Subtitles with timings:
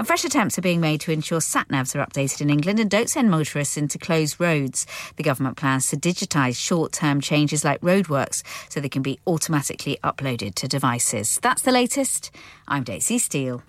[0.00, 2.90] And fresh attempts are being made to ensure sat navs are updated in England and
[2.90, 4.86] don't send motorists into closed roads.
[5.16, 9.98] The government plans to digitise short term changes like roadworks so they can be automatically
[10.02, 11.38] uploaded to devices.
[11.42, 12.30] That's the latest.
[12.66, 13.62] I'm Daisy Steele.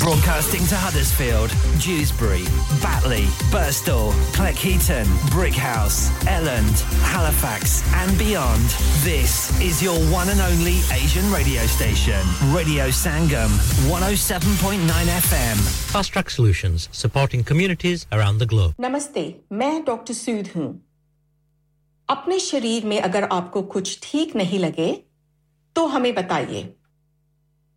[0.00, 2.44] Broadcasting to Huddersfield, Dewsbury,
[2.82, 6.72] Batley, Burstall, Cleckheaton, Brickhouse, Elland,
[7.02, 8.64] Halifax, and beyond.
[9.04, 12.18] This is your one and only Asian radio station,
[12.50, 13.52] Radio Sangam,
[13.92, 15.56] 107.9 FM.
[15.92, 18.74] Fast Track Solutions, supporting communities around the globe.
[18.80, 20.46] Namaste, मैं Doctor Sood.
[20.54, 20.80] Hoon.
[22.10, 24.92] अपने शरीर में अगर आपको कुछ ठीक नहीं लगे,
[25.74, 26.64] तो हमें बताइए.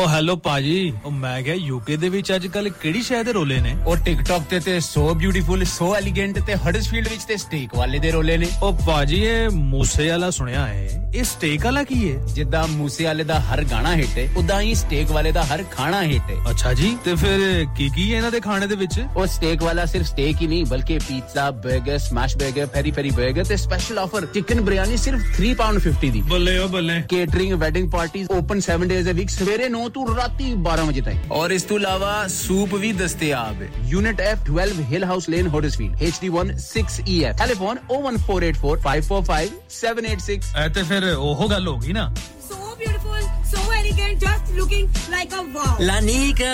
[0.00, 3.58] ਓ ਹੈਲੋ ਪਾਜੀ ਉਹ ਮੈਂ ਕਿਹਾ ਯੂਕੇ ਦੇ ਵਿੱਚ ਅੱਜ ਕੱਲ ਕਿਹੜੀ ਸ਼ਹਿਰ ਦੇ ਰੋਲੇ
[3.66, 7.98] ਨੇ ਉਹ ਟਿਕਟੌਕ ਤੇ ਤੇ ਸੋ ਬਿਊਟੀਫੁਲ ਸੋ ਐਲੀਗੈਂਟ ਤੇ ਹਡਰਸਫੀਲਡ ਵਿੱਚ ਤੇ ਸਟੇਕ ਵਾਲੇ
[7.98, 12.16] ਦੇ ਰੋਲੇ ਨੇ ਉਹ ਪਾਜੀ ਇਹ ਮੂਸੇ ਵਾਲਾ ਸੁਣਿਆ ਹੈ ਇਹ ਸਟੇਕ ਵਾਲਾ ਕੀ ਹੈ
[12.34, 16.02] ਜਿੱਦਾਂ ਮੂਸੇ ਵਾਲੇ ਦਾ ਹਰ ਗਾਣਾ ਹਿੱਟ ਹੈ ਉਦਾਂ ਹੀ ਸਟੇਕ ਵਾਲੇ ਦਾ ਹਰ ਖਾਣਾ
[16.12, 19.26] ਹਿੱਟ ਹੈ ਅੱਛਾ ਜੀ ਤੇ ਫਿਰ ਕੀ ਕੀ ਹੈ ਇਹਨਾਂ ਦੇ ਖਾਣੇ ਦੇ ਵਿੱਚ ਉਹ
[19.36, 23.56] ਸਟੇਕ ਵਾਲਾ ਸਿਰਫ ਸਟੇਕ ਹੀ ਨਹੀਂ ਬਲਕਿ ਪੀਜ਼ਾ 버ਗਰ ਸਮੈਸ਼ 버ਗਰ ਫੈਰੀ ਫੈਰੀ 버ਗਰ ਤੇ
[23.56, 28.28] ਸਪੈਸ਼ਲ ਆਫਰ ਚਿਕਨ ਬਿਰਿਆਨੀ ਸਿਰਫ 3 ਪਾਉਂਡ 50 ਦੀ ਬੱਲੇ ਓ ਬੱਲੇ ਕੇਟਰਿੰਗ ਵੈਡਿੰਗ ਪਾਰਟੀਜ਼
[28.38, 31.62] ਓਪਨ 7 ਡੇਜ਼ ਅ ਵੀਕ ਸਵੇਰੇ 9 9 ਤੋਂ ਰਾਤੀ 12 ਵਜੇ ਤੱਕ ਔਰ ਇਸ
[31.70, 37.36] ਤੋਂ ਇਲਾਵਾ ਸੂਪ ਵੀ ਦਸਤਿਆਬ ਹੈ ਯੂਨਿਟ F 12 ਹਿਲ house lane Huddersfield HD1 6EF
[37.44, 42.06] telephone 01484545786 ਐ ਤੇ ਫਿਰ ਉਹ ਗੱਲ ਹੋ ਗਈ ਨਾ
[42.50, 43.26] ਸੋ beautiful
[43.56, 45.64] so elegant, just looking like a wow.
[45.88, 46.52] Lanika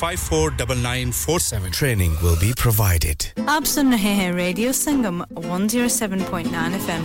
[0.00, 1.72] 549947.
[1.72, 3.30] Training will be provided.
[3.56, 4.40] आप सुन रहे हैं 107.9
[6.86, 7.04] FM.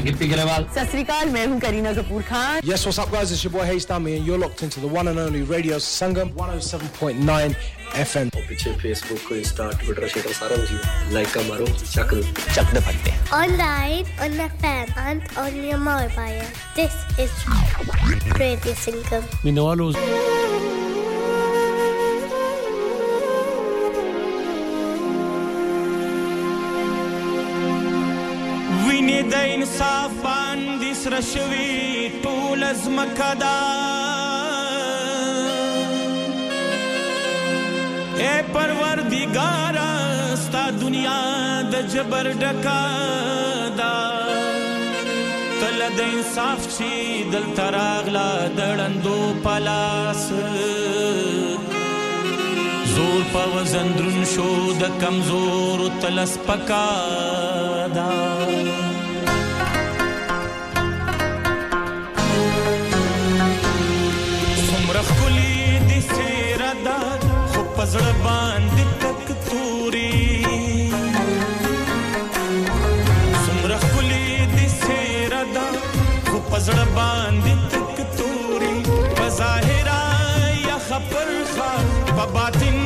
[0.03, 0.65] Gippy Grewal.
[0.67, 1.31] Sasrikal,
[2.63, 3.31] Yes, what's up guys?
[3.31, 7.19] It's your boy Haystami and you're locked into the one and only Radio Sangam 107.9
[7.91, 8.35] FM.
[8.35, 12.13] On पीछे Facebook, Instagram, Twitter, Twitter सारा कुछ लाइक का मारो, चक
[12.55, 13.13] चक दे फटते.
[13.43, 16.45] Online, on the fan, and on your mobile.
[16.75, 17.31] This is
[18.39, 19.23] Radio Sangam.
[19.45, 20.70] Minawalo's.
[29.29, 33.57] د انصاف باندې سر شوی ټول ازمکدا
[38.23, 39.75] اے پروردگار
[40.43, 41.19] ستا دنیا
[41.73, 42.79] د جبر ډکا
[43.79, 43.93] دا
[45.61, 48.27] تل د انصاف چې دل تراغلا
[48.59, 50.21] دړندو پلاس
[52.95, 56.85] زور په وزن درن شو د کمزور تلس پکا
[57.95, 58.09] دا
[66.09, 66.97] سیره دا
[67.51, 70.13] خو پزړ باندې تک توري
[73.45, 75.67] سمره خلی دې سیره دا
[76.29, 78.75] خو پزړ باندې تک توري
[79.17, 80.03] بظاهرا
[80.67, 81.71] یا خبر خا
[82.15, 82.80] په باطن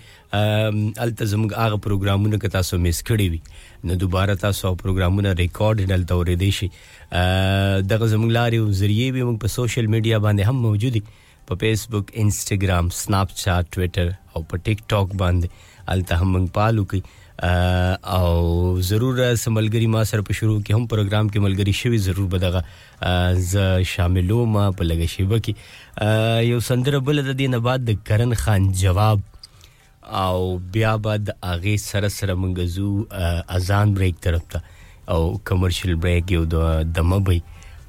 [1.07, 3.43] الته زمنګ هغه پروګرامونه ک تاسو میس کړی وي
[3.91, 9.39] نو دوباره تاسو پروګرامونه ریکارډ دل تورې دی شي دغه زمنګ لارې ذریعہ به موږ
[9.49, 11.03] په سوشل میډیا باندې هم موجودي
[11.51, 15.49] په فیسبوک انسټاګرام سناپ چات ټوئیټر او په ټیک ټاک باندې
[15.95, 17.19] الته هم موږ پالو کې
[18.19, 18.37] او
[18.91, 22.63] ضرور سملګری ما سره په شروع کې هم پروګرام کې ملګری شوی ضرور بدغه
[23.55, 23.65] ز
[23.95, 28.71] شاملو ما په لګه شیبه کې یو سندره بل د دینه بعد د کرن خان
[28.85, 29.27] جواب
[30.25, 34.63] او بیا بعد اغه سره سره منګزو اذان بریک طرف ته
[35.17, 35.21] او
[35.53, 37.43] کمرشل بریک یو د دمبي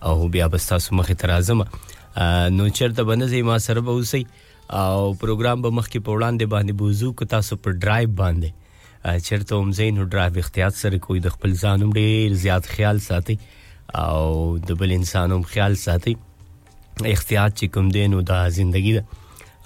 [0.10, 1.68] او بیا بس تاسو مخه ترازمه
[2.20, 4.24] نو چیرته بنځي ما سره به اوسئ
[4.70, 8.52] او پروګرام به مخکې په وړاندې باندې بوزو که تاسو په ډرایو باندې
[9.28, 13.36] چیرته هم زین او ډرایو احتیاط سره کوئی د خپل ځانوم ډیر زیات خیال ساتي
[14.04, 14.26] او
[14.72, 16.14] د بل انسانوم خیال ساتي
[17.06, 19.06] احتیاط چې کوم دین او د ژوندۍ ده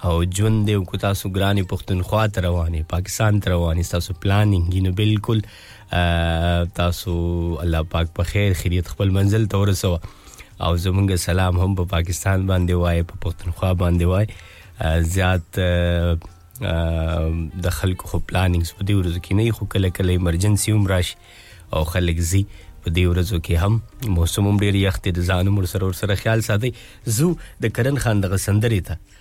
[0.08, 4.92] او ژوند دی کو تاسو ګرانی پښتونخوا ته روانه پاکستان ته روانه تاسو پلانینګ نو
[5.02, 5.42] بالکل
[6.78, 7.16] تاسو
[7.66, 10.00] الله پاک په خیر خیریت خپل منزل ته ورسوه
[10.60, 15.58] او زمونږ سلام هم په پاکستان باندې وای په پښتونخوا باندې وای زیات
[17.64, 21.16] د خلکو خو پلانینګز په دې ورځو کې نه خو کله کله ایمرجنسي هم راشي
[21.74, 22.42] او خلک زی
[22.82, 26.42] په دې ورځو کې هم موسم هم ډیر یخت دي ځان مر سره سره خیال
[26.50, 26.72] ساتي
[27.20, 27.32] زو
[27.66, 29.14] د کرن خان د سندرې ته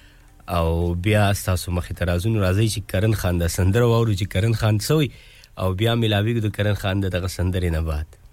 [0.58, 0.68] او
[1.06, 5.12] بیا تاسو مخې ته راځي چې کرن خان د سندره ووري چې کرن خان سوی
[5.64, 8.24] او بیا ملاویږي د کرن خان د سندرې نه بعد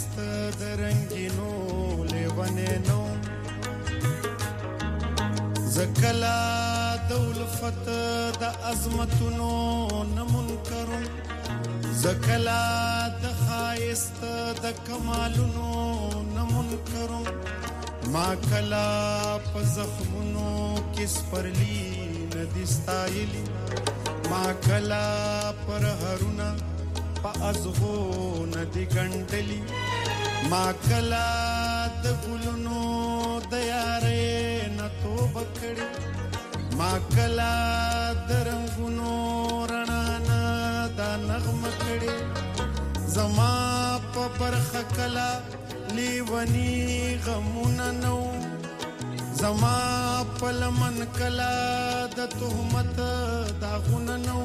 [0.00, 0.30] ښایسته
[0.60, 1.50] د رنګینو
[2.12, 3.00] لیونې نو
[5.74, 6.42] زکلا
[7.08, 7.86] د الفت
[8.42, 9.48] د عظمتونو
[10.16, 11.02] نمنکرم
[12.04, 12.62] زکلا
[13.22, 14.32] د ښایسته
[14.62, 15.66] د کمالونو
[16.36, 17.26] نمنکرم
[18.14, 18.88] ما کلا
[19.50, 20.48] په زخمونو
[20.92, 21.78] کې سپرلی
[22.34, 23.44] ندي ستایلی
[24.30, 25.06] ما کلا
[25.66, 26.48] پر هرونه
[27.22, 27.94] په ازغو
[28.54, 29.60] ندی ګنټلی
[30.50, 31.28] ما کلا
[32.04, 32.82] د ګلونو
[33.52, 34.34] د یارې
[34.78, 35.86] نه توب کړی
[36.78, 37.52] ما کلا
[38.28, 39.12] د رنگونو
[39.70, 40.40] رڼا نه
[40.98, 42.12] دا نغمه کړی
[43.16, 43.50] زما
[44.14, 45.30] په پرخه کلا
[45.96, 46.74] لیونی
[47.26, 48.18] غمونه نو
[49.40, 49.76] زما
[50.38, 51.52] په لمن کلا
[52.16, 52.98] د تهمت
[53.62, 54.38] دا غونه نو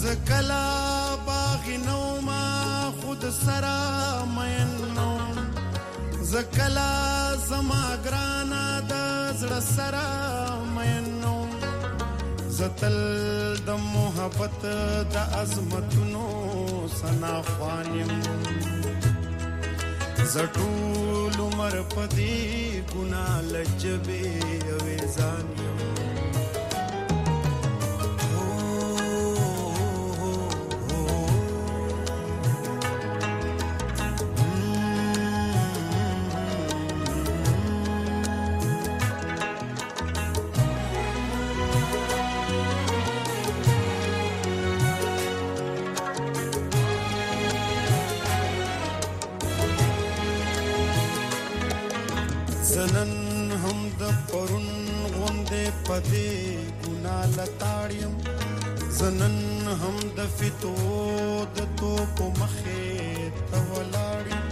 [0.00, 0.64] زکلا
[1.26, 2.44] باغ نو ما
[3.00, 3.84] خود سرا
[4.30, 5.18] مین نو
[6.32, 6.90] زکلا
[7.48, 8.92] زما گرانا د
[9.42, 10.10] زړه سرا
[10.74, 11.36] مین نو
[12.58, 12.98] زتل
[13.68, 14.60] د محبت
[15.14, 16.26] د عظمتونو
[16.98, 18.12] سنا خوانم
[20.34, 22.36] زټول عمر پدی
[22.92, 25.75] ګنا لجبې او ځان یو
[55.86, 56.28] پدې
[56.84, 58.14] ګنا لتاړم
[58.98, 59.36] زنن
[59.82, 62.96] هم د فتود تو په مخې
[63.52, 64.44] ته ولاړم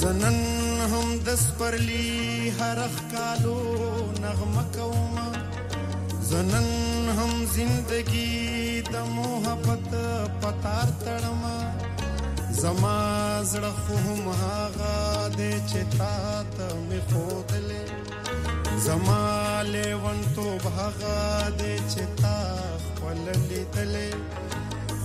[0.00, 0.40] زنن
[0.94, 2.10] هم د سپرلی
[2.58, 3.56] هرخ کالو
[4.22, 5.16] نغمه کوم
[6.30, 6.68] زنن
[7.18, 8.34] هم زندگی
[8.92, 9.88] د محبت
[10.46, 11.42] پتار تړم
[12.62, 12.96] زما
[13.50, 14.94] زړه خو هم هغه
[15.36, 16.14] دې چې تا
[16.54, 17.84] ته می خودلې
[18.86, 22.38] زما لیونتوب هغه دی چې تا
[22.84, 24.12] خپل لیدلې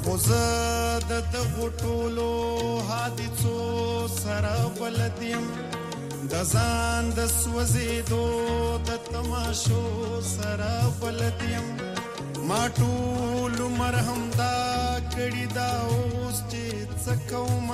[0.03, 0.45] خو زه
[1.12, 2.27] د دغو ټولو
[2.89, 3.55] حادثو
[4.21, 5.45] سره بلد یم
[6.31, 8.25] د ځان د سوځېدو
[8.89, 9.83] د تماشو
[10.36, 11.67] سره بلد یم
[12.49, 14.55] ما ټول مرهم دا
[15.13, 16.65] کړی دا اوس چې
[17.03, 17.67] څه کوم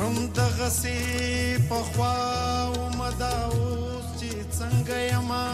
[0.00, 1.00] هم دغسې
[1.70, 2.16] پخوا
[2.74, 3.95] اومه دا اوس
[4.58, 5.46] څنګه یما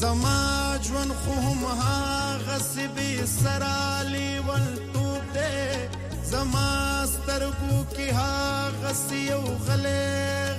[0.00, 0.38] زما
[0.86, 3.78] ژوند خو هم هغه سبي سرا
[4.12, 5.62] لیول ټوب دې
[6.30, 6.68] زما
[7.14, 10.12] سترګو کې هغه سيو غلې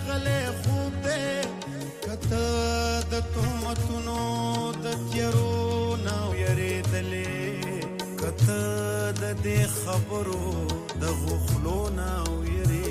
[0.08, 1.28] غلې خوب دې
[2.06, 2.50] کته
[3.12, 4.24] د تهمتونو
[4.84, 5.60] د تیرو
[6.06, 7.86] نو یریدلې
[8.24, 8.60] کته
[9.22, 10.52] د دې خبرو
[11.02, 12.16] د غخلو نو
[12.56, 12.85] یریدلې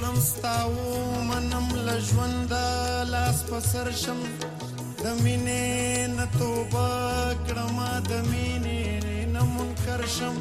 [0.00, 0.72] کړم ستاو
[1.28, 2.52] منم لژوند
[3.12, 4.20] لاس په سر شم
[5.02, 5.74] د مینې
[6.16, 6.84] نه توبه
[7.48, 7.78] کړم
[8.10, 8.84] د مینې
[9.34, 10.36] نه منکر شم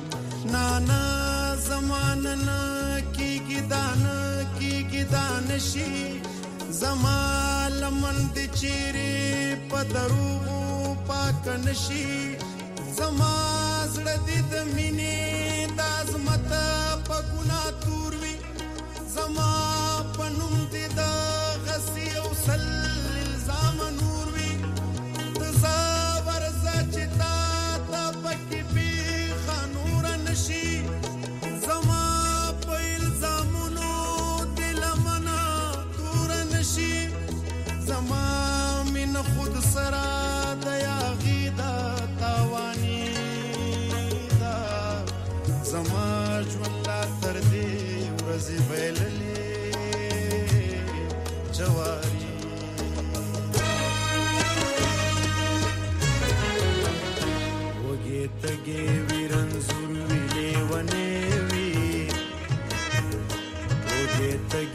[0.53, 0.99] نانا
[1.67, 2.61] زمانه نه
[3.15, 4.19] کیږي دانه
[4.57, 5.93] کیږي دانه شي
[6.83, 9.25] زمال من د چیرې
[9.69, 12.07] په درو پاک نشي
[12.97, 13.35] زما
[13.93, 14.17] زړه
[14.51, 16.43] د مینې د عظمت
[17.05, 18.13] په ګنا تور
[19.19, 19.53] زما
[20.17, 20.99] پنوم دې د
[21.65, 22.65] غسی او سل
[23.25, 24.51] الزام نور وی
[25.37, 27.35] تصور سچتا
[27.89, 28.89] تا پکې پی
[29.45, 30.69] خنور نشي
[31.65, 32.05] زما
[32.67, 33.95] په الزامونو
[34.61, 35.41] دل منا
[35.97, 36.93] تور نشي
[37.89, 38.23] زما
[38.93, 40.08] من خود سره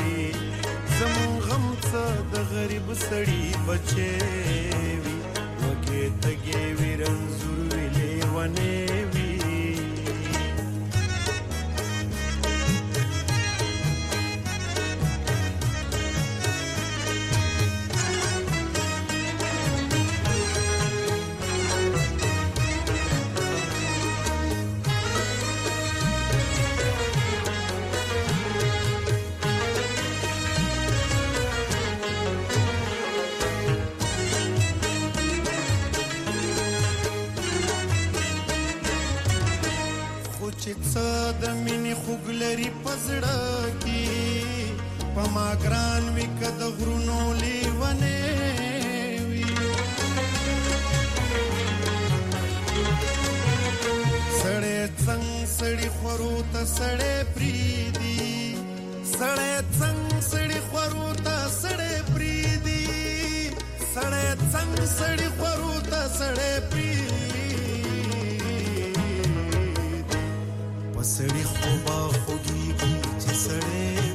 [1.00, 5.17] زمون غم څه د غریب سړی بچي وی
[5.62, 8.76] وګې تګې ویرن زورو لیوانې
[40.71, 41.10] چې څه
[41.41, 43.38] د مینې خوږ لري په زړه
[43.84, 44.12] کې
[45.15, 48.21] په ما ګران وي که د غرونو لیونې
[49.29, 49.45] وي
[54.41, 58.25] سړی څنګ سړي خورو ته سړی پریږدي
[59.17, 59.99] سړی څنګ
[60.31, 62.84] سړي خورو ته سړی پریږدي
[63.95, 67.31] سړی څنګ سړي خورو ته سړی پریږدي
[71.21, 74.11] سړی خو با خوږیږي چې سړی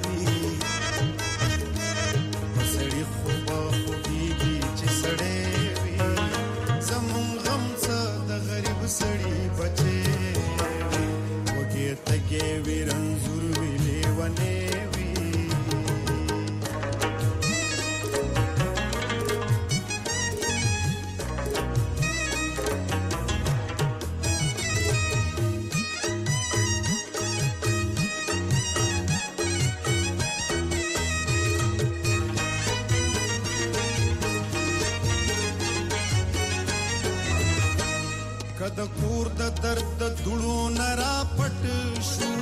[38.79, 41.61] د کور د درد د دړو نرا پټ
[42.09, 42.33] شو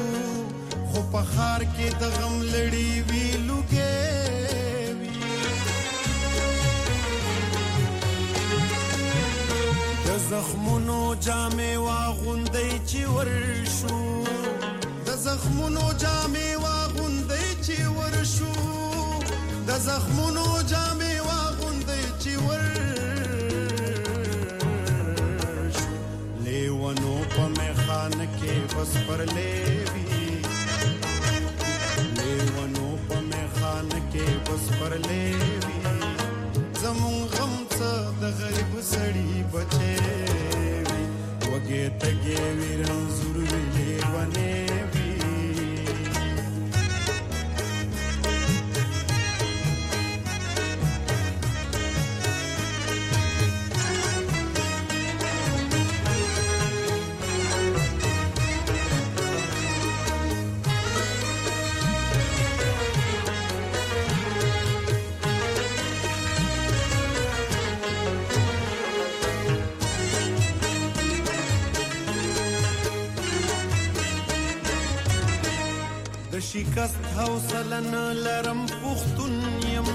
[0.91, 3.93] خو په خار کې د غم لړې ویلو کې
[5.01, 5.31] وی
[10.07, 14.03] د زخمونو جامې واغوندې چې ورشو
[15.07, 18.55] د زخمونو جامې واغوندې چې ورشو
[19.69, 21.04] د زخمونو جامې
[28.05, 30.05] ځان کې بس پر لیوي
[32.17, 35.77] لیوانو په میخان کې بس پر لیوي
[36.81, 39.95] زمون غم څه د غریب سړی بچي
[41.51, 44.74] وګه تګي ویران زور وی لیوانه
[77.19, 79.33] حوصله نه لرم پښتون
[79.75, 79.89] یم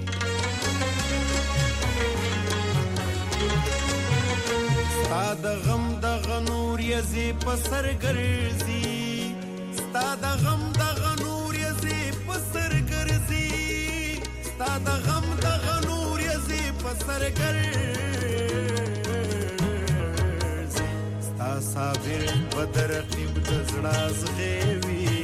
[4.96, 11.98] ستا د غم د غنور یزي په سر ګرځي ستا د غم د غنور یزي
[12.24, 13.50] په سر ګرځي
[14.52, 18.16] ستا د غم د غنور یزي په سر ګرځي
[21.79, 22.23] صابر
[22.59, 25.21] بدر قیب د زړه زغوي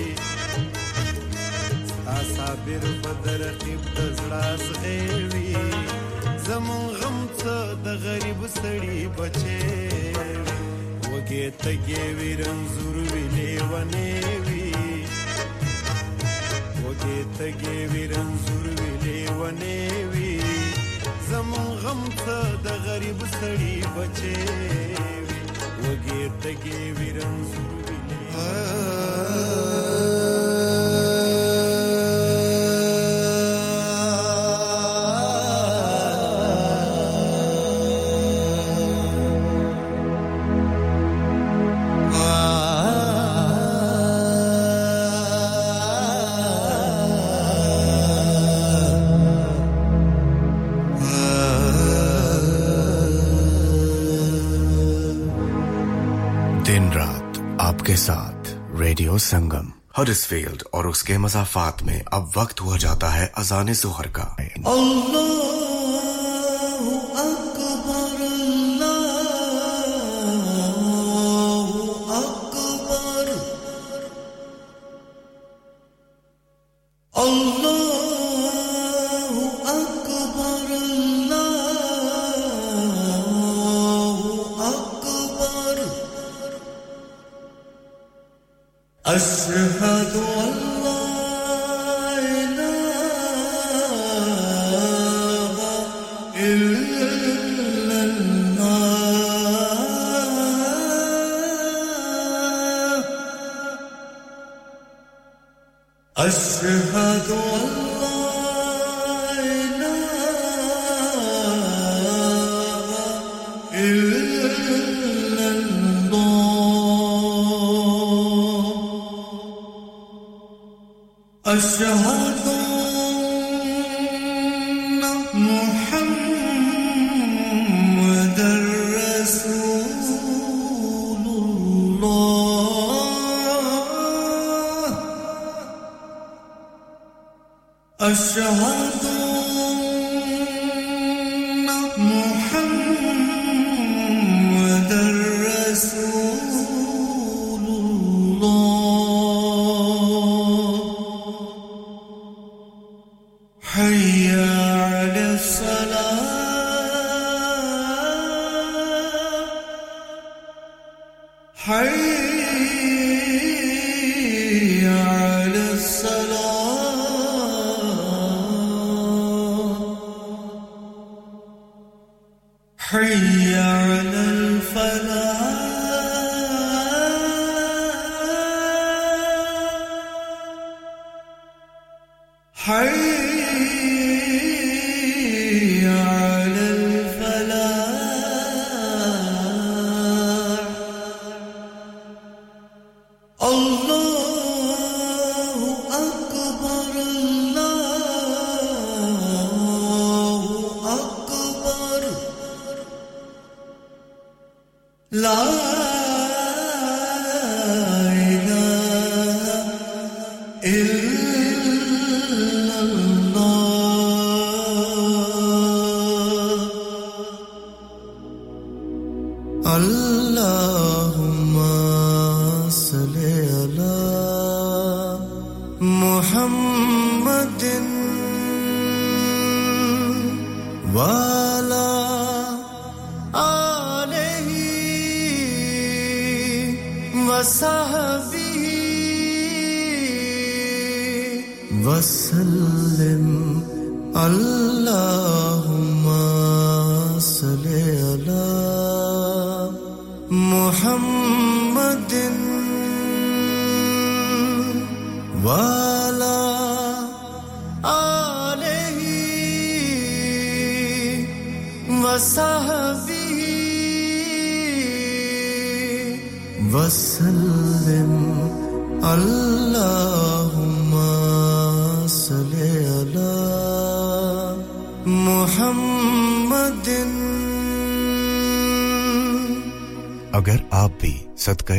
[2.34, 5.54] صابر بدر قیب د زړه زغوي
[6.48, 9.64] زمون غم څه د غریب سړي بچي
[11.10, 14.10] وګه تګي ویرن زور وی لیوانه
[14.46, 14.68] وی
[16.82, 19.78] وګه تګي ویرن زور وی لیوانه
[20.10, 20.34] وی
[21.32, 24.40] زمون غم څه د غریب سړي بچي
[26.24, 28.10] வேட்டைக்கே வீரன் சுருவிலே
[59.28, 64.24] संगम हरिसफेल्ड और उसके मजाफात में अब वक्त हुआ जाता है अजान जोहर का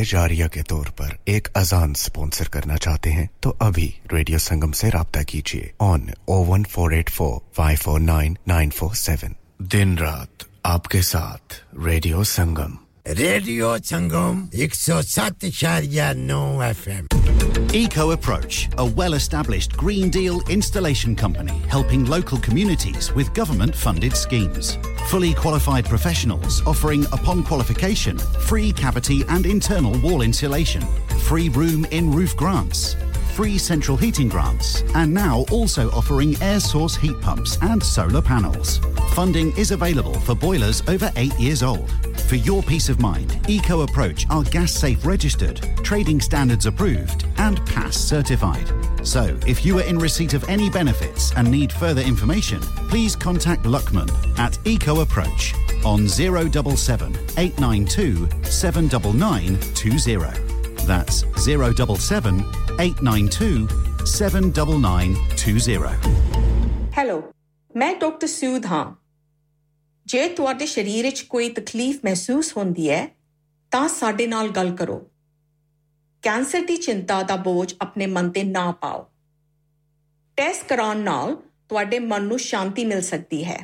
[0.06, 4.90] जारिया के तौर पर एक अजान स्पॉन्सर करना चाहते हैं तो अभी रेडियो संगम से
[4.96, 9.36] रबता कीजिए ऑन ओ one four eight four five four nine nine four seven
[9.78, 12.78] दिन रात आपके साथ रेडियो संगम
[13.22, 15.46] रेडियो संगम एक सौ सात
[16.34, 17.08] नौ F M
[17.78, 24.18] Eco Approach, a well established Green Deal installation company helping local communities with government funded
[24.22, 24.70] schemes.
[25.08, 28.18] fully qualified professionals offering, upon qualification,
[28.50, 30.82] free cavity and internal wall insulation,
[31.26, 32.96] free room in roof grants,
[33.34, 38.80] free central heating grants, and now also offering air source heat pumps and solar panels.
[39.14, 41.90] Funding is available for boilers over eight years old.
[42.28, 47.64] For your peace of mind, Eco Approach are gas safe registered, trading standards approved, and
[47.68, 48.68] PASS certified.
[49.06, 52.60] So, if you are in receipt of any benefits and need further information,
[52.90, 54.10] please contact Luckman
[54.40, 55.54] at Eco Approach
[55.86, 60.84] on 077 892 79920.
[60.88, 62.40] That's 077
[62.80, 63.68] 892
[64.04, 66.18] 79920.
[66.92, 67.30] Hello,
[67.76, 68.26] I'm Dr.
[68.26, 68.98] हाँ
[70.08, 73.08] ਜੇ ਤੁਹਾਡੇ ਸਰੀਰ ਵਿੱਚ ਕੋਈ ਤਕਲੀਫ ਮਹਿਸੂਸ ਹੁੰਦੀ ਹੈ
[73.72, 74.98] ਤਾਂ ਸਾਡੇ ਨਾਲ ਗੱਲ ਕਰੋ
[76.24, 79.06] ਕੈਂਸਰ ਦੀ ਚਿੰਤਾ ਦਾ ਬੋਝ ਆਪਣੇ ਮਨ ਤੇ ਨਾ ਪਾਓ
[80.38, 81.36] ਟੈਸਟ ਕਰਾਉਣ ਨਾਲ
[81.70, 83.58] ਤੁਹਾਡੇ ਮਨ ਨੂੰ ਸ਼ਾਂਤੀ ਮਿਲ ਸਕਦੀ ਹੈ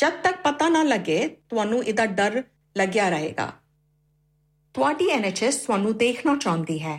[0.00, 2.42] ਜਦ ਤੱਕ ਪਤਾ ਨਾ ਲੱਗੇ ਤੁਹਾਨੂੰ ਇਹਦਾ ਡਰ
[2.76, 3.52] ਲੱਗਿਆ ਰਹੇਗਾ
[4.74, 6.98] ਤੁਹਾਡੀ ਐਨਐਚਐਸ ਤੁਹਾਨੂੰ ਦੇਖਣਾ ਚਾਹੁੰਦੀ ਹੈ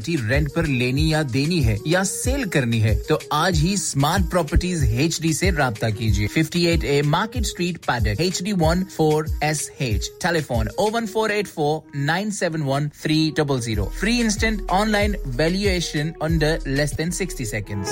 [0.03, 4.29] प्रॉपर्टी रेंट पर लेनी या देनी है या सेल करनी है तो आज ही स्मार्ट
[4.29, 8.83] प्रॉपर्टीज एच डी ऐसी रहा कीजिए fifty eight A Market Street Paddock H D one
[8.97, 14.17] four S H telephone oh one four eight four nine seven one three double zero free
[14.19, 17.85] instant online valuation under less than sixty second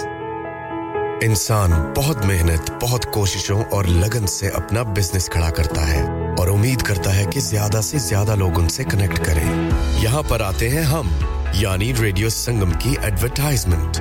[1.23, 6.03] इंसान बहुत मेहनत बहुत कोशिशों और लगन से अपना बिजनेस खड़ा करता है
[6.41, 10.67] और उम्मीद करता है कि ज्यादा से ज्यादा लोग उनसे कनेक्ट करें यहाँ पर आते
[10.75, 11.11] हैं हम
[11.55, 13.97] यानी रेडियो संगम की एडवरटाइजमेंट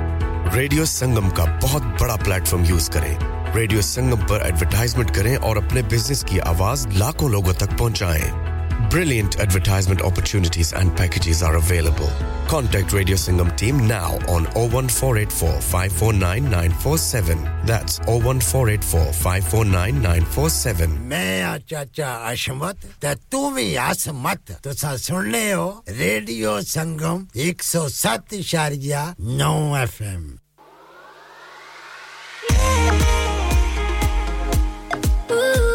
[0.55, 5.81] रेडियो संगम का बहुत बड़ा प्लेटफॉर्म यूज करें रेडियो संगम पर एडवरटाइजमेंट करें और अपने
[5.95, 8.58] बिजनेस की आवाज लाखों लोगों तक पहुंचाएं।
[8.89, 12.09] Brilliant advertisement opportunities and packages are available.
[12.47, 17.37] Contact Radio Singham team now on 01484 549947.
[17.65, 20.89] That's 01484 Me 947.
[20.89, 30.37] मैं चाचा अशमत te tu भी असमत तुसा सुन ले हो रेडियो संगम 107.9 एफएम
[35.31, 35.68] Ooh.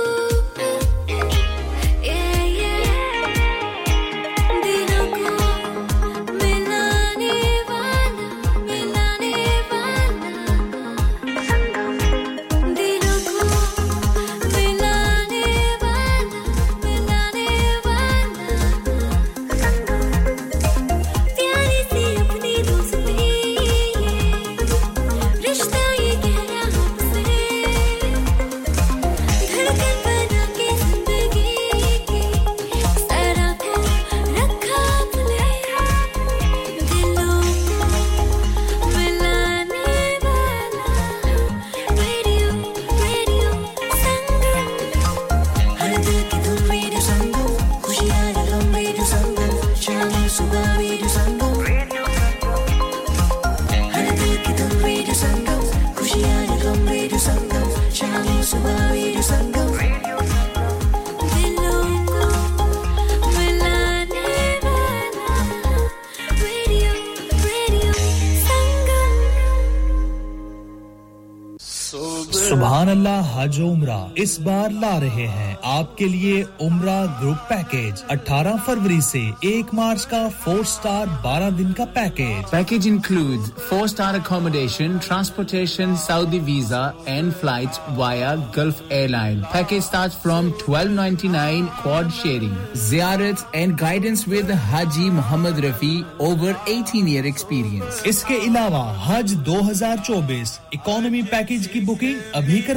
[72.84, 78.58] सुल्तान अल्लाह हज उम्रा इस बार ला रहे हैं आपके लिए उम्रा ग्रुप पैकेज 18
[78.66, 84.18] फरवरी से 1 मार्च का फोर स्टार 12 दिन का package package include four star
[84.18, 92.52] accommodation transportation Saudi visa and flight via gulf airline package start from 1299 quad sharing
[92.84, 95.92] ziyarat and guidance with haji mohammad rafi
[96.28, 102.73] over 18 year experience इसके अलावा हज 2024 economy package की बुकिंग अभी कर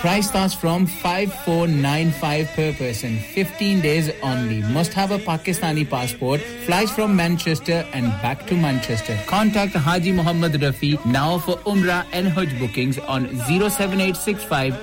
[0.00, 4.62] Price starts from 5495 per person, 15 days only.
[4.72, 6.40] Must have a Pakistani passport.
[6.64, 9.18] Flies from Manchester and back to Manchester.
[9.26, 14.82] Contact Haji Muhammad Rafi now for Umrah and Hajj bookings on 07865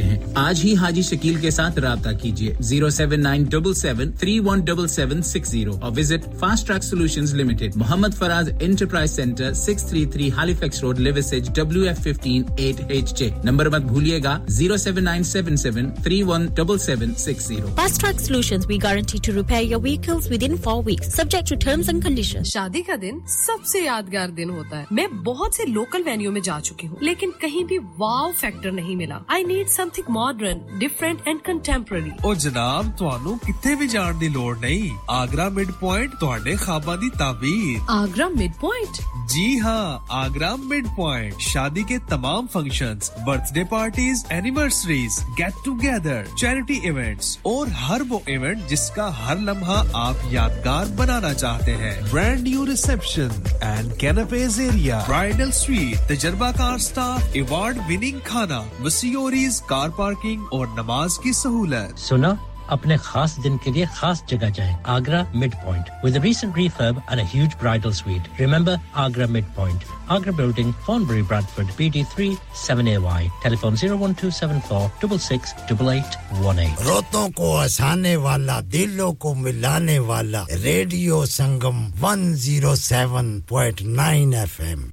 [0.01, 4.11] सकते हैं आज ही हाजी शकील के साथ रबता कीजिए zero seven nine double seven
[4.21, 9.11] three one double seven six zero और visit fast track solution limited Mohammad Faraz enterprise
[9.11, 13.81] centre six three three Halifax road Liversedge W F fifteen eight H J number मत
[13.91, 18.63] भूलिएगा zero seven nine seven seven three one double seven six zero fast track solution
[18.71, 22.43] we guarantee to repair your vehicles with in four weeks subject to terms and condition
[22.55, 26.59] शादी का दिन सबसे यादगार दिन होता है मैं बहुत से लोकल वेन्यू में जा
[26.71, 31.19] चुकी हूँ लेकिन कहीं भी वाव फैक्टर नहीं मिला I need some something modern, different
[31.31, 32.13] and contemporary.
[32.25, 37.09] ओ जनाब ਤੁਹਾਨੂੰ ਕਿੱਥੇ ਵੀ ਜਾਣ ਦੀ ਲੋੜ ਨਹੀਂ। ਆਗਰਾ ਮਿਡ ਪੁਆਇੰਟ ਤੁਹਾਡੇ ਖਾਬਾਂ ਦੀ
[37.19, 38.97] ਤਾਬੀਰ। आगरा मिड पॉइंट
[39.31, 46.77] जी हाँ आगरा मिड पॉइंट शादी के तमाम functions, birthday parties anniversaries get together charity
[46.91, 52.65] events और हर वो इवेंट जिसका हर लम्हा आप यादगार बनाना चाहते हैं ब्रांड न्यू
[52.71, 53.35] रिसेप्शन
[53.69, 60.67] एंड कैनपेज एरिया ब्राइडल स्वीट तजर्बाकार स्टाफ अवार्ड विनिंग खाना मसीोरीज का कार पार्किंग और
[60.79, 62.29] नमाज की सहूलत सुना
[62.73, 67.21] अपने खास दिन के लिए खास जगह जाएं Agra mid point with recent refurb and
[67.31, 69.83] huge bridal suite remember Agra mid point
[70.15, 72.27] Agra building Thornbury Bradford BD three
[72.65, 76.83] seven A Y telephone zero one two seven four double six double eight one eight
[76.87, 84.33] रोतों को हसाने वाला दिलों को मिलाने वाला रेडियो संगम one zero seven point nine
[84.45, 84.89] F M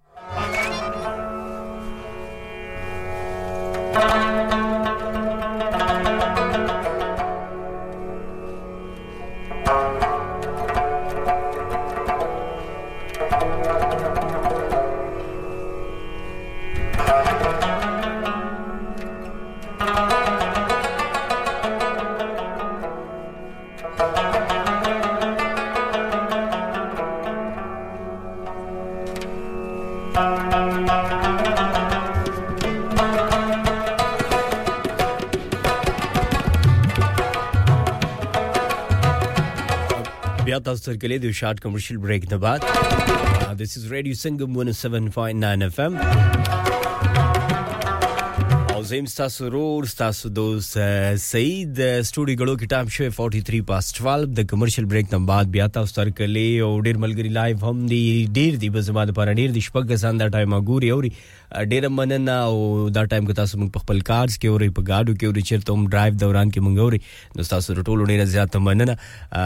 [40.79, 46.03] سترګلې د شارټ کمرشل بریک نه بعد this is radio sangam 107.9 fm
[48.74, 50.76] او زم تاسو رور تاسو دوست
[51.22, 55.66] سعید سټوډیو غړو کې ټایم شوی 43 پاس 12 د کمرشل بریک نن بعد بیا
[55.79, 58.03] تاسو تر کلی او ډیر ملګری لایو هم دی
[58.39, 61.11] ډیر دی په زما د پر ډیر دی شپږ غسان دا ټایم ګوري اوري
[61.70, 62.57] ډیر مننه او
[62.96, 65.72] دا ټایم کې تاسو موږ په خپل کارز کې اوري په گاډو کې اوري چیرته
[65.76, 66.99] هم ډرایو دوران کې موږ اوري
[67.38, 69.44] نو تاسو ټولو ډیره زیاته مننه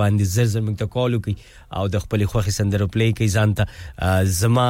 [0.00, 1.36] باندې زر زر موږ ته کال وکړي
[1.80, 3.64] او د خپل خوخي سندرو پلی کوي ځان ته
[4.40, 4.66] زما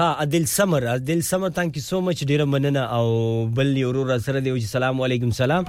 [0.00, 4.60] عادل سمر عادل سمر تانکي سو مچ ډیره مننه او بل یورو را سره دی
[4.74, 5.64] سلام علیکم سلام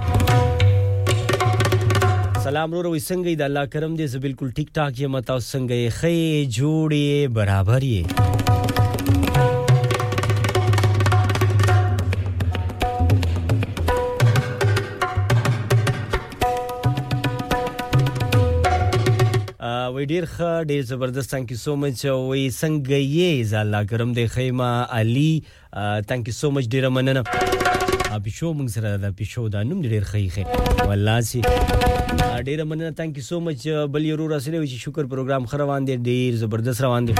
[2.44, 5.78] سلام ورو وي څنګه د الله کرم دې زه بالکل ټیک ټاک یم تاسو څنګه
[5.84, 6.16] یې خې
[6.56, 7.06] جوړې
[7.38, 8.02] برابر یې
[19.96, 24.26] وی ډیر ښه ډیر زبردست ثانک یو سو مچ وی څنګه یې زالا کرم دې
[24.38, 24.70] خیمه
[25.02, 25.30] علي
[26.08, 27.22] ثانک یو سو مچ ډیر مننه
[28.24, 31.40] پښو موږ سره د پښو د نوم ډیر خېخه والله سي
[32.48, 33.60] ډیر مننه ثانک یو سو مچ
[33.96, 37.14] بل یو راسره چې شکر پروګرام خروان دي ډیر زبردست روان دي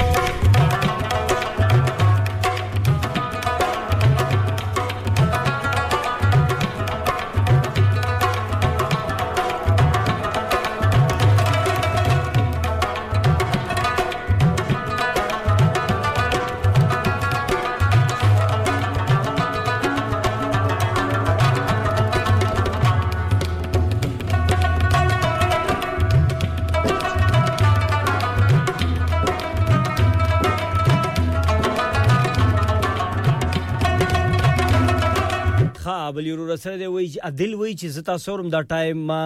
[36.62, 39.18] سره دی وای چې عادل وای چې زتا سورم دا ټایم ما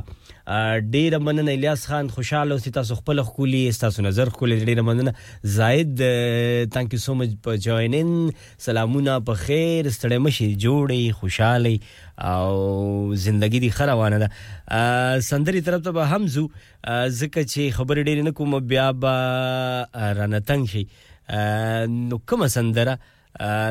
[0.93, 5.13] ډیر مننه الیاس خان خوشاله اوسې تاسو خپل خولي تاسو نظر خولي ډیر مننه
[5.55, 6.03] زائد
[6.75, 8.13] ثانک یو سو مچ په جوائنن
[8.67, 11.79] سلامونه په خیر ستړي مشي جوړي خوشاله
[12.31, 18.35] او زندگی دی خروانه ده سندري طرف ته به همزو زکه چې خبر ډیر نه
[18.39, 22.99] کوم بیا به رانه تنګ شي نو کوم سندره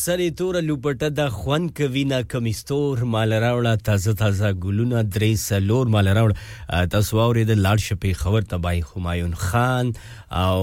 [0.06, 5.88] سرې تور لوپټه د خوند کوي نه کمیستور مال راوړه تازه تازه ګلونه درې سلور
[5.94, 9.90] مال راوړه تاسو اورې د لاړ شپې خبر تبای همایون خان
[10.42, 10.60] او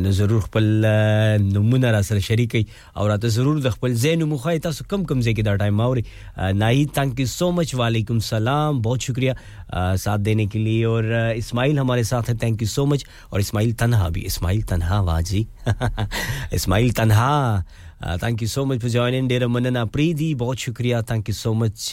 [0.04, 0.68] نو ضرور خپل
[1.46, 2.62] نمونه را سره شریکي
[2.96, 6.04] او راته ضرور د خپل زین مخای تاسو کم کم ځای کې دا ټایم اوري
[6.62, 11.10] ناهی thank you so much वालेकुम सलाम बहुत शुक्रिया आ, साथ देने के लिए और
[11.44, 15.44] इस्माइल हमारे साथ हैं थैंक यू सो मच और इस्माइल तन्हा भी इस्माइल तन्हा वाजी
[16.60, 17.32] इस्माइल तन्हा
[18.20, 21.84] تھانک یو سو مچ فار جوائننګ ډیر مننه پریدی بہت شکریہ تھانک یو سو مچ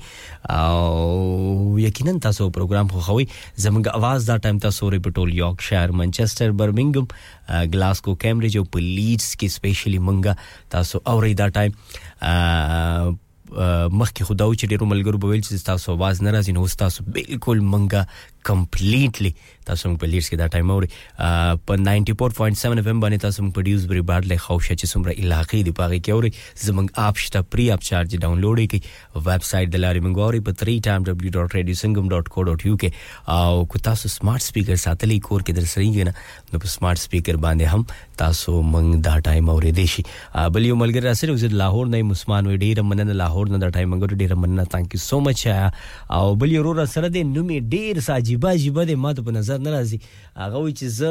[0.59, 3.27] او یقینا تاسو پروګرام خوښوي
[3.67, 9.59] زموږ आवाज دا ټایم تاسو ریپټول یورک شهر منچستر برمنګم ګلاسکو کیمبرج او پلیټس کې
[9.59, 11.79] سپیشلی مونږه تاسو اوري دا ټایم
[12.31, 18.03] مخکې خداو چې ډیرو ملګرو به ویل چې تاسو आवाज ناراضي نو تاسو بالکل منګه
[18.47, 19.33] कम्प्लिटली
[19.67, 20.87] तासमुख लिड्स के टाइम और
[21.69, 25.61] په 94.7 اف ام باندې تاسو موږ پروډوس بری بارډ له خوشا چې څومره الهاقي
[25.67, 26.31] دی پاره کې اوري
[26.67, 28.79] زمنګ اپ شته پری اپ چارج ډاونلوډ کی
[29.29, 32.85] ویب سټ د لاري موږ اوري په 3timew.radiosangam.co.uk
[33.35, 36.13] او کو تاسو سمارټ سپیکر ساتلی کور کې در سره نه
[36.53, 37.83] نو په سمارټ سپیکر باندې هم
[38.25, 40.03] تاسو موږ دا ټایم اوري دی شي
[40.57, 43.89] بل یو ملګری راسره وز لاهور نه مسلمان وي ډیر مننه لاهور نه دا ټایم
[43.95, 45.43] موږ ډیر مننه تانکي سو مچ
[46.21, 49.33] او بل یو را سره دی نو می ډیر ساجي عجیبه عجیبه دی ماته په
[49.37, 49.99] نظر نه راځي
[50.45, 51.11] هغه وی چې زه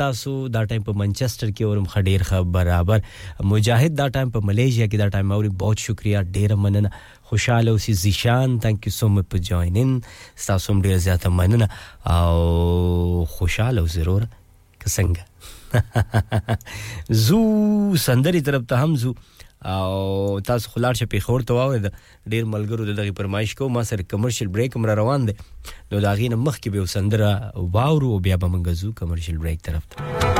[0.00, 2.98] تاسو دا ټایم په منچستر کې اورم خډیر خبر برابر
[3.52, 6.90] مجاهد دا ټایم په ملیشیا کې دا ټایم اوري बहुत شکریا ډیر مننه
[7.30, 9.96] خوشاله اوسې زیشان ثانک یو سو مچ په جوائن ان
[10.48, 11.68] تاسو هم ډیر زیاته مننه
[12.18, 14.26] او خوشاله ضرور
[14.84, 15.24] که څنګه
[17.26, 17.42] زو
[18.04, 19.14] سندري طرف ته هم زو
[19.64, 21.78] او تاسو خلار چې پیخور ته واو
[22.34, 25.32] ډیر ملګرو دغه پرمایش کو ما سره کمرشل بریک مر روان دي
[25.92, 30.37] نو دا غینه مخ کې به وسندره واورو بیا به منګزو کمرشل بریک طرف ته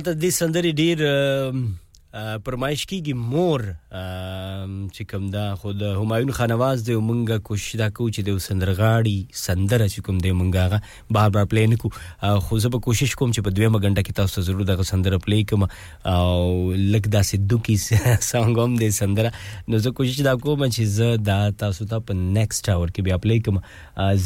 [0.00, 0.98] ماته دې سندرې ډیر
[2.44, 8.22] پرمایش کیږي مور چې کوم دا خود همایون خانواز دی مونږه کوشش دا کوو چې
[8.28, 10.82] د سندرغاړي سندره چې کوم دی مونږه
[11.18, 11.90] بار بار پلی نکو
[12.48, 15.18] خو زه به کوشش کوم چې په دویمه غنټه کې تاسو ته ضرور دغه سندره
[15.28, 15.66] پلی کوم
[16.14, 19.32] او لک دا سدو کی سانګ هم دی سندره
[19.70, 23.20] نو زه کوشش دا کوم چې زه دا تاسو ته په نیکسټ اور کې بیا
[23.28, 23.60] پلی کوم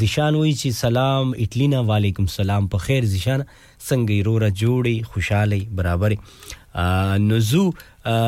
[0.03, 6.19] زیشان وی چې سلام اټلینا وعلیکم سلام په خیر زیشان څنګه وروره جوړي خوشاله برابر
[7.19, 7.65] نزو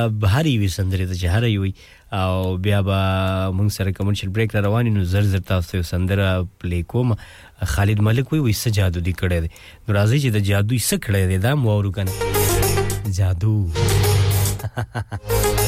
[0.09, 1.75] بهاري وي سندره د جهره وي
[2.13, 2.95] او بیا به
[3.57, 7.17] موږ سره کمرشل بریک را روان نو زر زر تاسو سندره پلی کوم
[7.75, 9.49] خالد ملک وی وسه جادو دی کړه دی
[9.89, 12.13] نو راځي چې د جادو یې څه کړه دی دا مو ورو کنه
[13.19, 13.55] جادو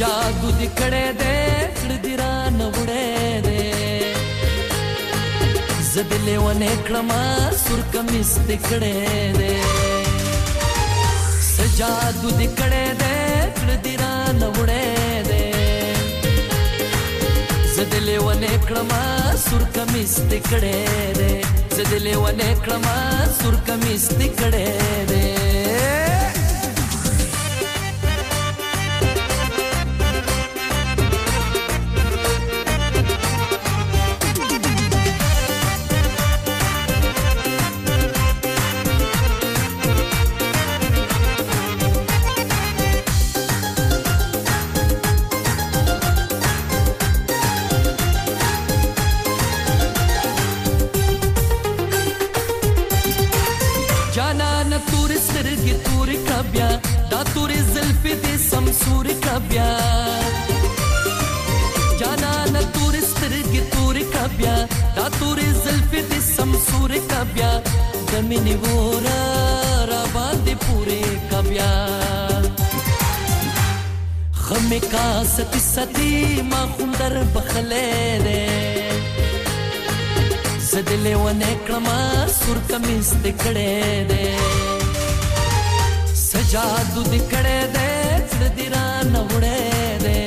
[0.00, 1.38] جادو دې کړې دې
[1.78, 3.12] سړ دې را نه وړې
[3.46, 3.66] دې
[5.92, 7.08] زدلې ونه کړم
[7.62, 8.98] سر کمیس دې کړې
[9.38, 9.54] دې
[11.54, 13.16] سجادو دې کړې دې
[13.56, 14.92] سړ دې را نه وړې
[15.28, 15.46] دې
[17.74, 18.90] زدلې ونه کړم
[19.46, 20.78] سر کمیس دې کړې
[21.18, 21.32] دې
[21.76, 22.86] زدلې ونه کړم
[23.38, 24.68] سر کمیس دې کړې
[25.10, 25.28] دې
[56.58, 56.70] بیا
[57.10, 59.70] دا تورې زلفې دې سمسور کا بیا
[62.00, 64.56] جانا نه تورې سترګې تورې کا بیا
[64.96, 67.50] دا تورې زلفې دې سمسور کا بیا
[68.12, 69.22] زمینی وورا
[69.90, 71.72] را باندې پورې کا بیا
[74.46, 76.12] غم کا ستی ستی
[76.50, 77.92] ما خون در بخلی
[78.24, 78.44] ره
[80.70, 81.98] زدلی ونه کلما
[82.40, 83.72] سور کمیز دکڑی
[84.10, 84.28] ره
[86.38, 87.94] څه جادو دې کړې دې
[88.30, 89.62] څړ دې را نوړې
[90.04, 90.26] دې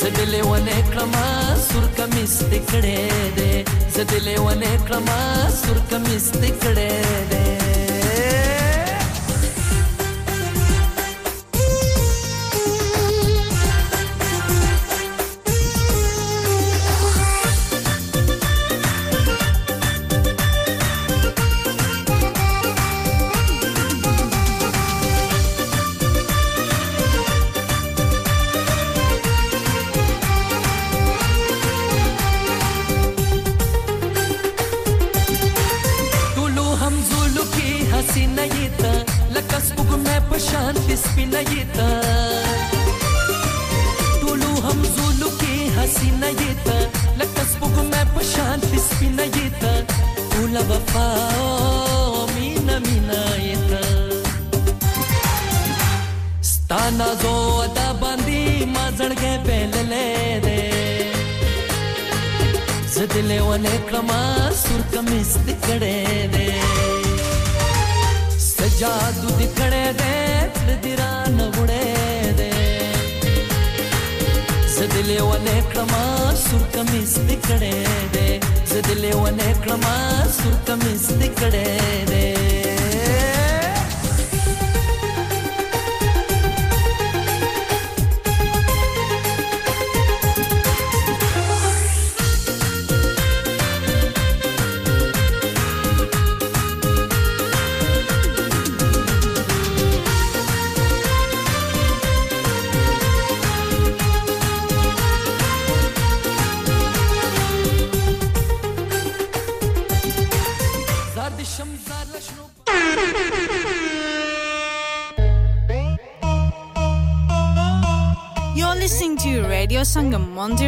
[0.00, 1.28] زدلې ونه کړما
[1.68, 3.00] سور کمیس دې کړې
[3.36, 3.54] دې
[3.94, 5.20] زدلې ونه کړما
[5.60, 6.92] سور کمیس دې کړې
[7.30, 7.46] دې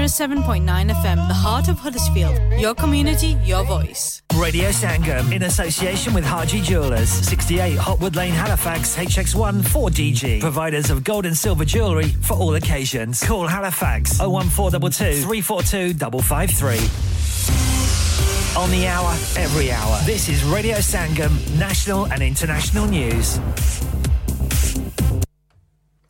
[0.09, 2.40] 107.9 FM, the heart of Huddersfield.
[2.59, 4.22] Your community, your voice.
[4.36, 10.40] Radio Sangam, in association with Haji Jewelers, 68 Hotwood Lane, Halifax, HX1 4DG.
[10.40, 13.22] Providers of gold and silver jewellery for all occasions.
[13.22, 18.62] Call Halifax 01422 342 553.
[18.62, 20.00] On the hour, every hour.
[20.06, 23.38] This is Radio Sangam, national and international news.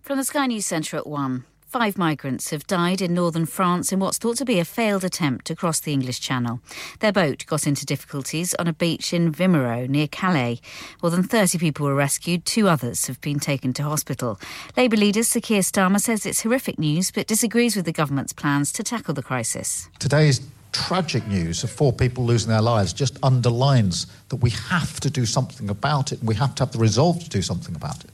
[0.02, 1.42] From the Sky News Centre at 1.
[1.68, 5.44] Five migrants have died in northern France in what's thought to be a failed attempt
[5.48, 6.60] to cross the English Channel.
[7.00, 10.60] Their boat got into difficulties on a beach in Vimero near Calais.
[11.02, 14.40] More than 30 people were rescued, two others have been taken to hospital.
[14.78, 18.72] Labour leader Sir Keir Starmer says it's horrific news but disagrees with the government's plans
[18.72, 19.90] to tackle the crisis.
[19.98, 20.40] Today's
[20.72, 25.26] tragic news of four people losing their lives just underlines that we have to do
[25.26, 28.10] something about it and we have to have the resolve to do something about it.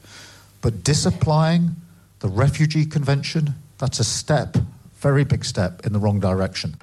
[0.59, 1.77] But disapplying
[2.19, 3.55] the Refugee Convention.
[3.77, 4.55] That's a step,
[4.97, 6.77] very big step, in the wrong direction.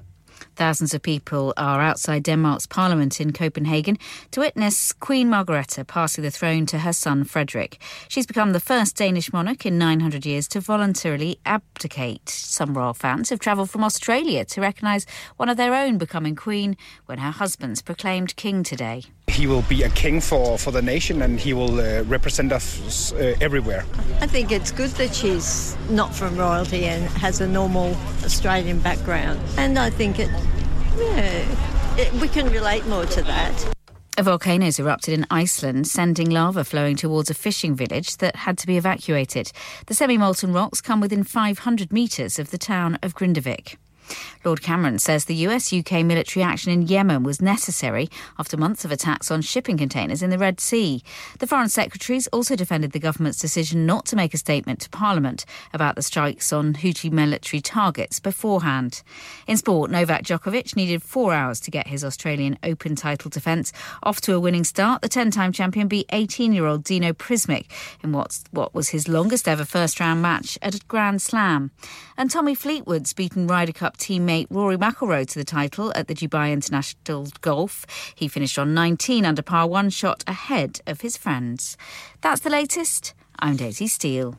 [0.55, 3.97] Thousands of people are outside Denmark's parliament in Copenhagen
[4.33, 7.81] to witness Queen Margrethe passing the throne to her son Frederick.
[8.09, 12.29] She's become the first Danish monarch in 900 years to voluntarily abdicate.
[12.29, 15.07] Some royal fans have travelled from Australia to recognise
[15.39, 16.77] one of their own becoming queen
[17.07, 19.05] when her husband's proclaimed king today.
[19.29, 23.13] He will be a king for, for the nation and he will uh, represent us
[23.13, 23.85] uh, everywhere.
[24.21, 27.95] I think it's good that she's not from royalty and has a normal
[28.25, 29.41] Australian background.
[29.57, 30.29] And I think it,
[30.99, 33.73] yeah, it, we can relate more to that.
[34.19, 38.59] A volcano has erupted in Iceland, sending lava flowing towards a fishing village that had
[38.59, 39.51] to be evacuated.
[39.87, 43.77] The semi molten rocks come within 500 metres of the town of Grindavik.
[44.45, 48.09] Lord Cameron says the US UK military action in Yemen was necessary
[48.39, 51.03] after months of attacks on shipping containers in the Red Sea.
[51.39, 55.45] The foreign secretaries also defended the government's decision not to make a statement to Parliament
[55.73, 59.03] about the strikes on Houthi military targets beforehand.
[59.47, 64.21] In sport, Novak Djokovic needed four hours to get his Australian Open title defence off
[64.23, 65.03] to a winning start.
[65.03, 67.67] The 10 time champion beat 18 year old Dino Prismic
[68.03, 71.71] in what's, what was his longest ever first round match at a Grand Slam
[72.17, 76.53] and Tommy Fleetwood's beaten Ryder Cup teammate Rory McIlroy to the title at the Dubai
[76.53, 77.87] International Golf.
[78.15, 81.77] He finished on 19 under par, one shot ahead of his friends.
[82.21, 83.15] That's the latest.
[83.39, 84.39] I'm Daisy Steele.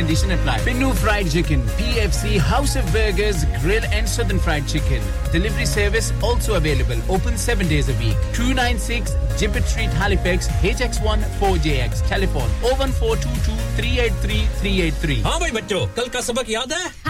[0.00, 0.58] condition apply.
[0.60, 5.02] Binu Fried Chicken, PFC, House of Burgers, Grill and Southern Fried Chicken.
[5.32, 6.96] Delivery service also available.
[7.14, 8.16] Open seven days a week.
[8.32, 12.06] 296 Gibbet Street, Halifax, HX1 4JX.
[12.08, 15.22] Telephone 01422 383 383.
[15.28, 17.09] हाँ भाई बच्चों कल का सबक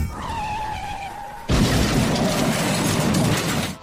[0.00, 0.49] Seven.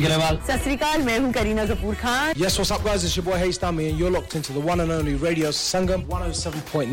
[0.00, 0.40] Rafi Grewal.
[0.46, 2.32] Sasrikal, main hoon Karina Kapoor Khan.
[2.36, 3.04] Yes, what's up guys?
[3.04, 6.92] It's your boy Haystami and you're locked into the one and only Radio Sangam 107.9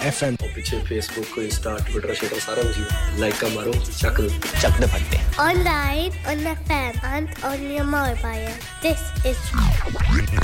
[0.00, 0.36] FM.
[0.42, 2.76] और पीछे Facebook को Insta, Twitter, Twitter सारा कुछ
[3.20, 3.72] लाइक का मारो,
[4.02, 4.16] चक
[4.60, 5.18] चक दे फटते.
[5.48, 8.56] Online, on the fan, and on your mobile.
[8.82, 9.00] This
[9.32, 9.38] is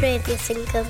[0.07, 0.86] Radio Sangam.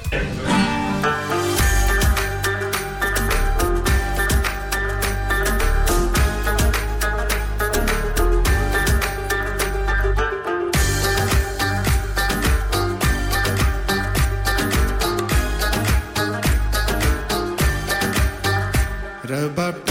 [19.43, 19.89] about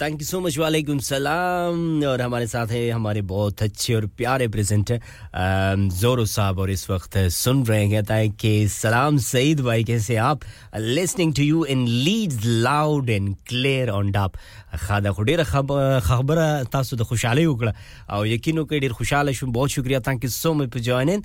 [0.00, 4.46] thank you so much वालेकुम सलाम और हमारे साथ है हमारे बहुत अच्छे और प्यारे
[4.48, 5.00] प्रेजेंटर
[5.32, 10.40] जोरो साहब और इस वक्त सुन रहे हैं ताकि सलाम सईद भाई कैसे आप
[10.76, 14.32] listening to you in Leeds loud and clear on डाप
[14.82, 16.36] खादा खुडेर खबर खबर
[16.72, 17.72] तासु तो खुशहाली उकड़ा
[18.16, 21.22] और यकीन के डेर खुशहाल है बहुत शुक्रिया thank you so much for joining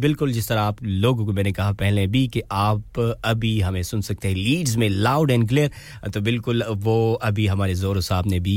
[0.00, 4.00] बिल्कुल जिस तरह आप लोगों को मैंने कहा पहले भी कि आप अभी हमें सुन
[4.10, 6.98] सकते हैं लीड्स में लाउड एंड क्लियर तो बिल्कुल वो
[7.30, 8.56] अभी हमारे जोरो साहब ने भी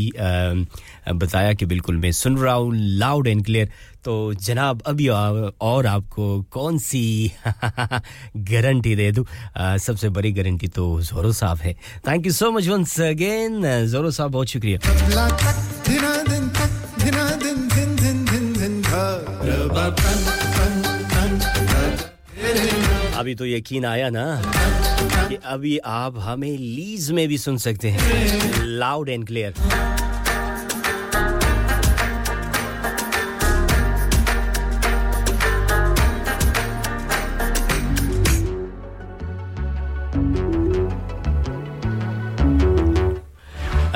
[1.23, 3.69] बताया कि बिल्कुल मैं सुन रहा हूँ लाउड एंड क्लियर
[4.03, 7.01] तो जनाब अभी और आपको कौन सी
[8.49, 9.25] गारंटी दे दूँ
[9.85, 11.73] सबसे बड़ी गारंटी तो जोरो साहब है
[12.07, 13.61] thank you so much once again
[13.91, 14.79] जोरो साहब बहुत शुक्रिया
[23.19, 24.25] अभी तो यकीन आया ना
[25.29, 29.99] कि अभी आप हमें लीज में भी सुन सकते हैं लाउड एंड क्लियर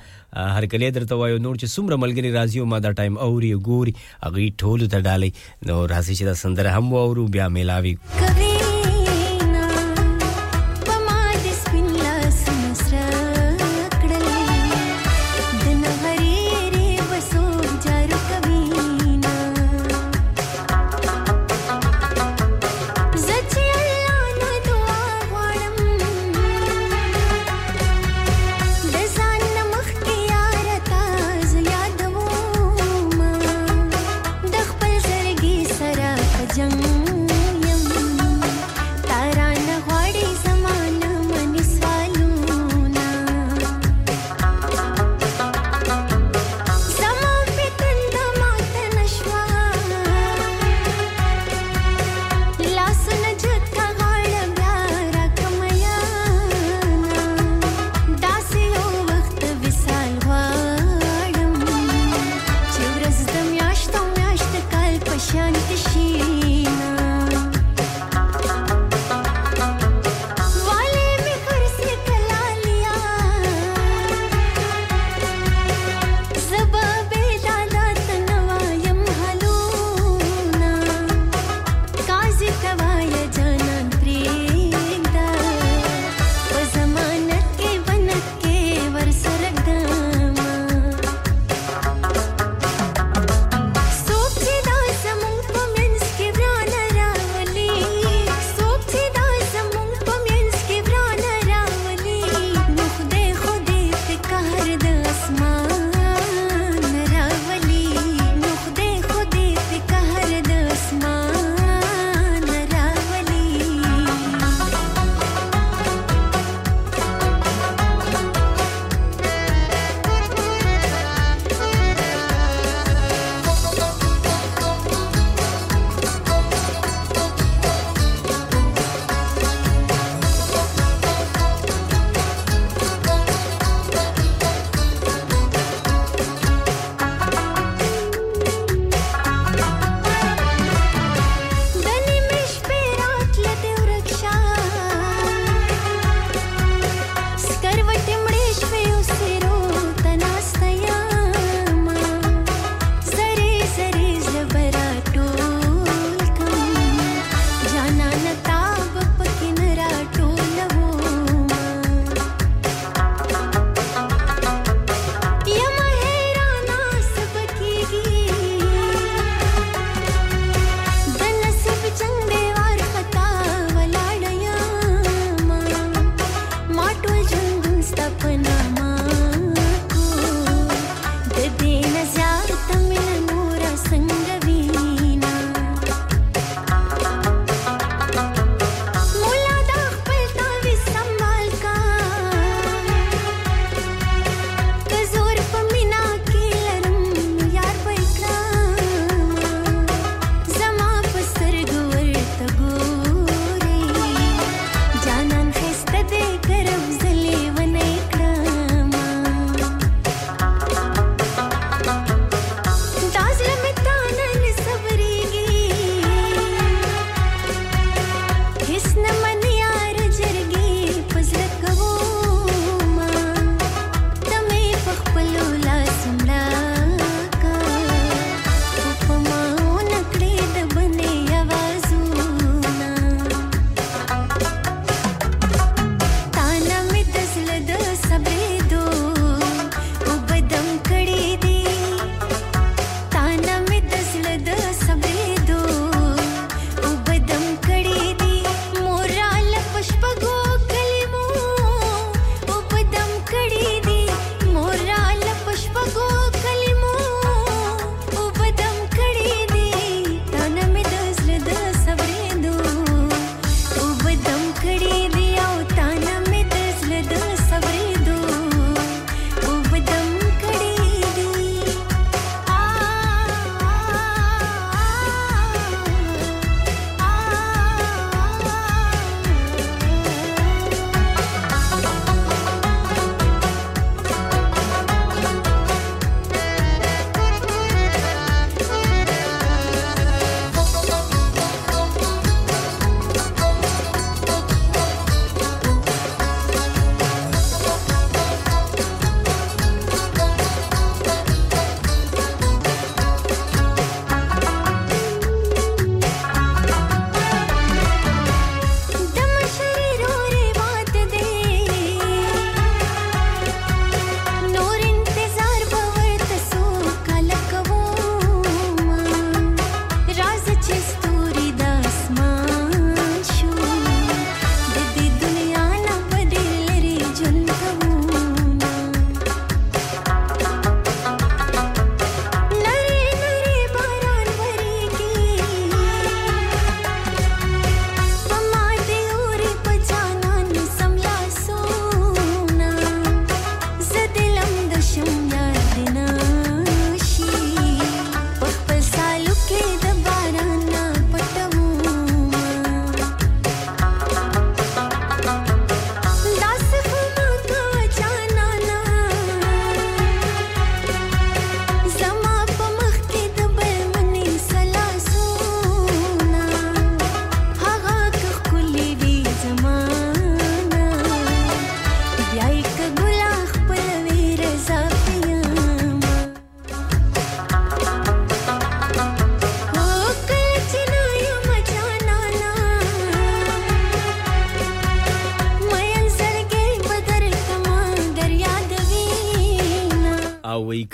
[0.59, 3.93] هر کله درته وایو نور چې څومره ملګری راضي ما دا ټایم اوري ګوري
[4.27, 5.31] اغه ټولو ته ډالې
[5.67, 8.54] نو راځي چې دا سندره هم واورو بیا ملاوي کوي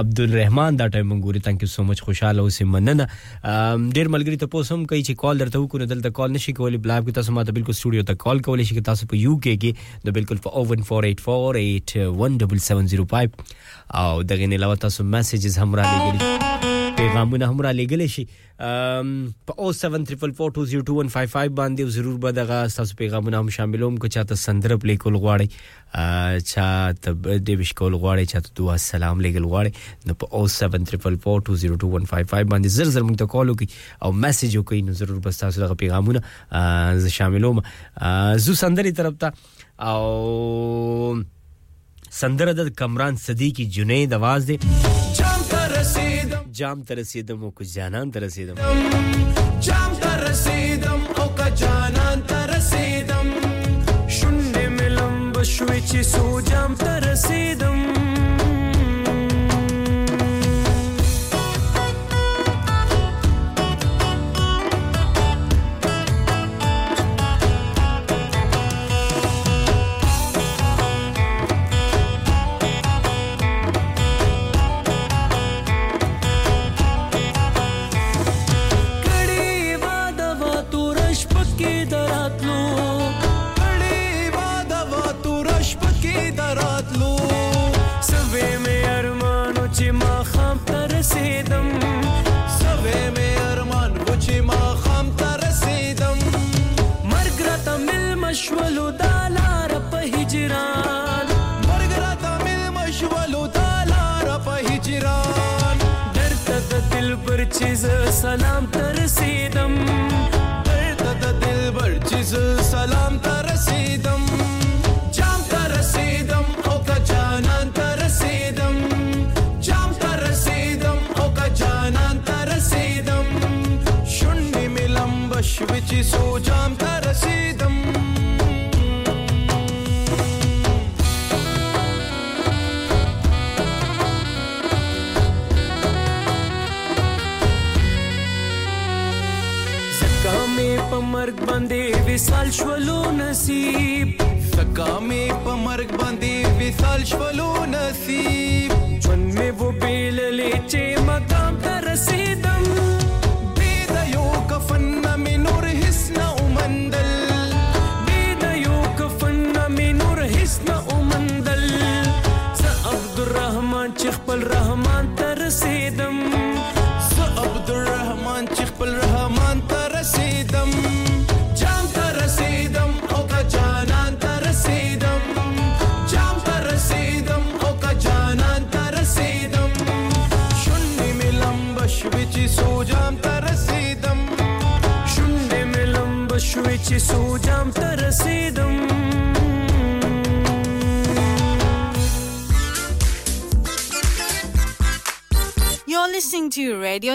[0.01, 3.05] عبد الرحمن دا ټایم منګوري تانکي سو مچ خوشاله اوسي مننه
[3.97, 7.29] ډیر ملګری ته پوسم کوي چې کال درته وکړو دلته کال نشي کولی بلاک تاسو
[7.39, 9.71] ماته بالکل سټوډیو ته کال کولی شي تاسو په یو کې کې
[10.07, 13.31] د بالکل په 01484817705
[14.01, 16.31] او دغه نه علاوه تاسو میسجز هم را لګیږي
[17.13, 18.25] پیغامونه هم را لګل شي
[18.57, 25.17] په 07342021555 باندې ضرور به دغه تاسو پیغامونه هم شاملوم کو چاته سندره پلی کول
[25.23, 25.47] غواړي
[26.53, 29.71] چا ته د ویش کول غواړي چاته دعا سلام لګل غواړي
[30.09, 33.67] نو په 07342021555 باندې زر زر موږ ته کال وکي
[34.01, 37.61] او میسج وکي نو ضرور به تاسو دغه پیغامونه ز شاملوم
[38.47, 41.13] زو سندري طرف ته او
[42.21, 44.57] سندره د کمران صدیقی جنید आवाज دی
[46.53, 48.55] جام ته رسیدم او که جانان ته رسیدم
[49.61, 53.27] جام ته رسیدم او که جانان ته رسیدم
[54.15, 57.72] شونډې مې لمبه شوې چې سو جام ته رسیدم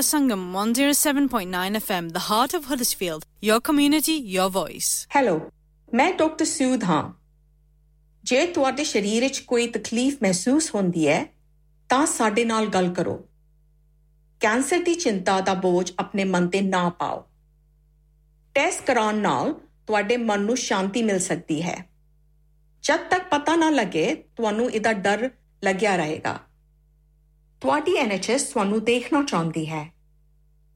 [0.09, 3.27] Sangam 107.9 FM, the heart of Huddersfield.
[3.49, 5.07] Your community, your voice.
[5.17, 5.37] Hello
[5.95, 7.03] ਮੈਂ ਡਾਕਟਰ ਸੂਦ ਹਾਂ
[8.31, 11.19] ਜੇ ਤੁਹਾਡੇ ਸਰੀਰ ਵਿੱਚ ਕੋਈ ਤਕਲੀਫ ਮਹਿਸੂਸ ਹੁੰਦੀ ਹੈ
[11.89, 13.17] ਤਾਂ ਸਾਡੇ ਨਾਲ ਗੱਲ ਕਰੋ
[14.47, 17.23] ਕੈਂਸਰ ਦੀ ਚਿੰਤਾ ਦਾ ਬੋਝ ਆਪਣੇ ਮਨ ਤੇ ਨਾ ਪਾਓ
[18.55, 19.55] ਟੈਸਟ ਕਰਾਉਣ ਨਾਲ
[19.87, 21.77] ਤੁਹਾਡੇ ਮਨ ਨੂੰ ਸ਼ਾਂਤੀ ਮਿਲ ਸਕਦੀ ਹੈ
[22.89, 24.07] ਜਦ ਤੱਕ ਪਤਾ ਨਾ ਲੱਗੇ
[24.37, 25.29] ਤੁਹਾਨੂੰ ਇਹਦਾ ਡਰ
[25.65, 26.39] ਲੱਗਿਆ ਰਹੇਗਾ
[27.61, 29.87] ਤੁਹਾਡੀ ਐਨਐਚਐਸ ਤੁਹਾਨੂੰ ਦੇਖਣਾ ਚਾਹੁੰਦੀ ਹੈ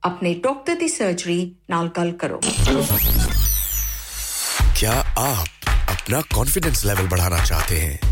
[0.08, 2.40] अपने डॉक्टर की सर्जरी ਨਾਲ ਗੱਲ ਕਰੋ
[4.82, 8.11] क्या आप अपना कॉन्फिडेंस लेवल बढ़ाना चाहते हैं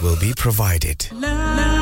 [0.00, 1.08] will be provided.
[1.12, 1.81] Love.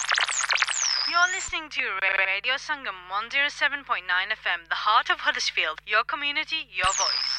[1.11, 1.83] You're listening to
[2.31, 5.81] Radio Sangam 107.9 FM, the heart of Huddersfield.
[5.91, 7.31] Your community, your voice.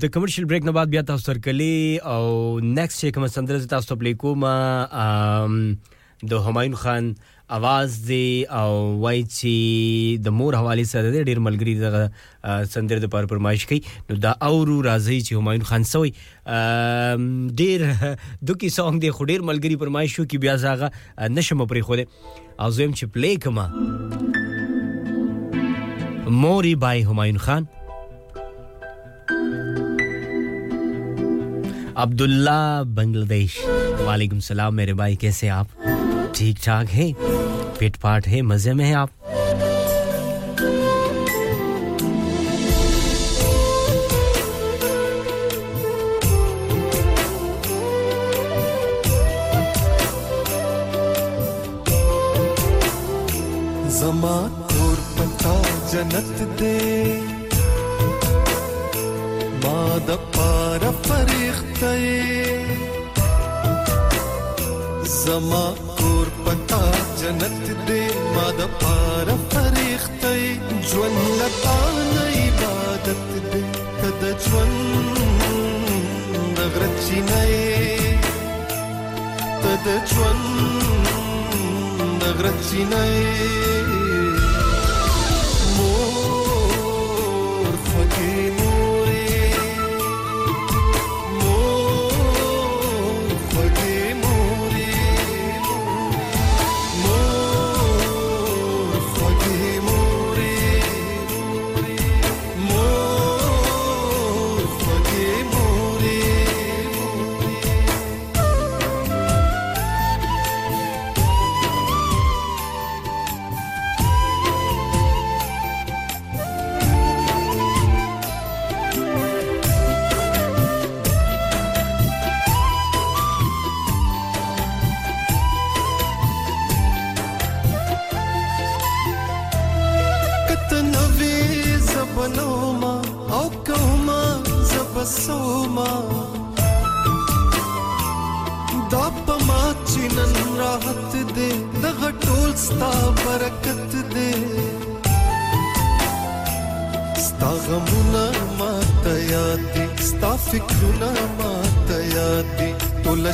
[0.00, 4.14] د کمرشل بریک نه بعد بیا تاسو سرکلي او نیکست چې کوم سندره تاسو پلی
[4.24, 4.46] کوم
[6.30, 8.70] د همایون خان آم اواز دی او
[9.00, 9.52] وای چې
[10.26, 13.80] د مور حواله سره د ډیر ملګری دغه سندر د پر پرمایش کوي
[14.10, 16.14] نو دا اورو راځي چې همایون خان سوی
[17.60, 17.84] ډیر
[18.52, 20.88] دوکي سونګ دی خو ډیر ملګری پرمایش شو کی بیا زاغه
[21.36, 22.08] نشم پرې خو دی
[22.64, 23.66] او زم چې پلی کما
[26.44, 27.68] موري بای همایون خان
[32.02, 33.54] عبد الله बांग्लादेश
[34.08, 35.68] वालेकुम सलाम मेरे भाई कैसे आप
[36.36, 37.12] ठीक ठाक है
[37.78, 39.10] फिट पाट है मजे में है आप
[53.98, 54.36] जमा
[54.72, 55.54] तोर पता
[55.92, 56.76] जनत दे
[59.64, 60.90] माद पार
[65.20, 66.80] زما کور پتا
[67.20, 67.56] جنت
[67.86, 68.04] دې
[68.36, 70.40] ما د پار فرښتې
[70.92, 71.76] ژوند لتا
[72.12, 73.62] نه عبادت دې
[74.00, 75.16] کد ژوند
[76.56, 77.42] د غرچې نه
[79.64, 79.86] تد
[80.16, 80.56] ژوند
[82.20, 83.02] د غرچې نه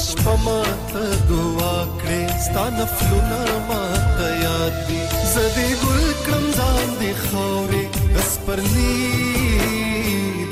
[0.07, 0.59] شپه ما
[0.91, 3.81] ته دعا کړې ستانه فلونه ما
[4.19, 5.01] ته یاد دي
[5.35, 7.85] زدي ګل کړم ځان دي خورې
[8.21, 8.97] اس پرني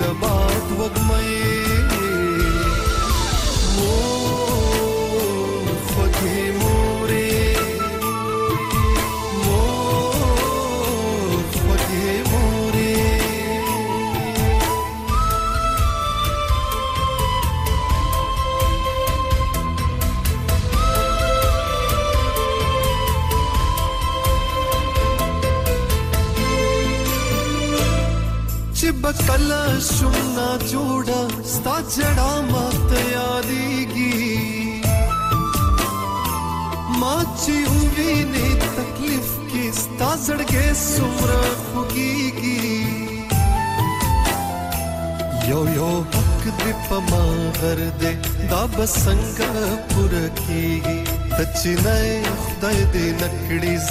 [0.02, 1.55] د باد وګمې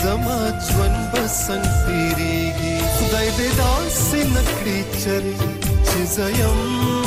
[0.06, 5.36] زما ژوند بسن تیریږي خدای دې داسې نکړي چرې
[5.88, 7.05] چې زیم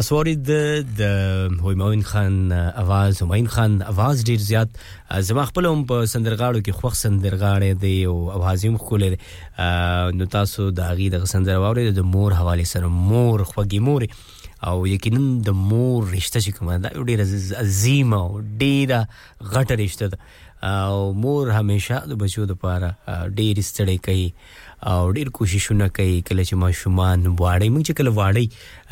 [0.00, 0.50] تاسو ورید
[0.98, 2.52] د همایون خان
[2.82, 4.68] اواز همایون خان اواز ډیر زیات
[5.30, 9.18] زما خپل هم په سندرغاړو کې خوښ سندرغاړی دی او اواز هم خولې
[10.20, 14.06] نو تاسو د هغه د سندر واورید د مور حواله سره مور خوږی مور
[14.70, 19.08] او یقینا د مور رشتہ چې کومه دا ډیره عظیم او ډیره
[19.44, 24.28] غټه رشتہ ده او مور همیشه د بچو لپاره ډیر ستړی کوي
[24.88, 28.46] او ډیر کوششونه کوي کله چې ماشومان واړی موږ چې کله واړی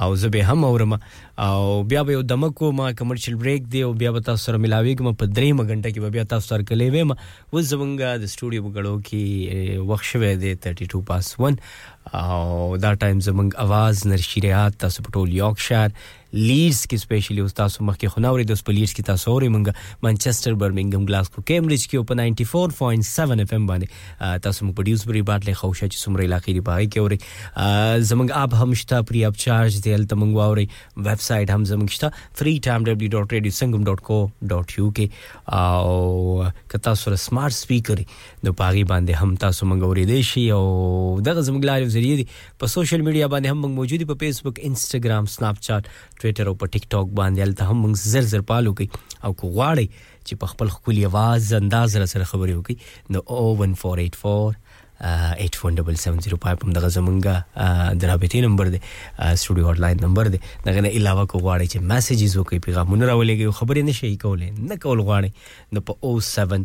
[0.00, 1.00] او زه به هم اورم
[1.38, 5.12] او بیا به یو دمکو ما کمرشل بریک دی او بیا به تاسو سره ملاویږم
[5.22, 7.10] په درې مګنټه کې بیا تاسو سره کلې ویم
[7.52, 11.58] و زمونږ د سټوډیو بغړو کې وخت شوه دی 32 پاس 1
[12.20, 15.90] او دا ټایم زمونږ आवाज نرشریات تاسو په ټول یوک شهر
[16.32, 19.66] لیډز کې سپیشلی اوس تاسو مخکې خناوري د سپلیډز کې تاسو اوري مونږ
[20.06, 22.14] مانچستر برمنګم ګلاسکو کیمبرج کې په
[22.72, 23.86] 94.7 اف ام باندې
[24.46, 27.18] تاسو موږ پروډوس بری باټ له خوشا چې سمري علاقې دی پای کې اوري
[28.10, 30.66] زمونږ اپ هم شته پری اپ چارج دی تل موږ اوري
[31.06, 32.08] ویب سټ هم زمونږ شته
[32.42, 34.98] freetimew.radiosangam.co.uk
[35.62, 35.94] او
[36.74, 41.40] کتا سره سمارټ سپیکر د پاغي باندې هم تاسو موږ اوري دی شي او دغه
[41.50, 42.26] زموږ لارې ذریعہ دي
[42.60, 45.84] په سوشل میډیا باندې هم موږ موجود په فیسبوک انستګرام سناپ چات
[46.22, 48.88] ټوئیټر او په ټیک ټاک باندې الته هم موږ زر زر پالو کوي
[49.24, 49.86] او کو غواړي
[50.26, 52.76] چې په خپل خولي आवाज انداز را سره خبرې وکړي
[53.14, 54.56] نو 01484
[55.34, 56.30] 84770
[56.64, 57.34] هم دغه زمونږه
[58.04, 61.78] د رابطې نمبر دی سټوډیو هاټ لاين نمبر دی دغه نه علاوه کو غواړي چې
[61.92, 65.30] میسیجز وکړي پیغامونه راولېږي خبرې نشي کولې نه کول غواړي
[65.74, 65.94] نو په
[66.30, 66.62] 07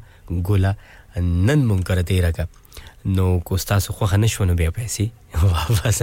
[0.50, 0.72] ګولا
[1.18, 2.48] نن مونږ را تیرګه
[3.18, 5.06] نو کو تاسو خو خنه شونه بیا پیسې
[5.52, 6.02] واپس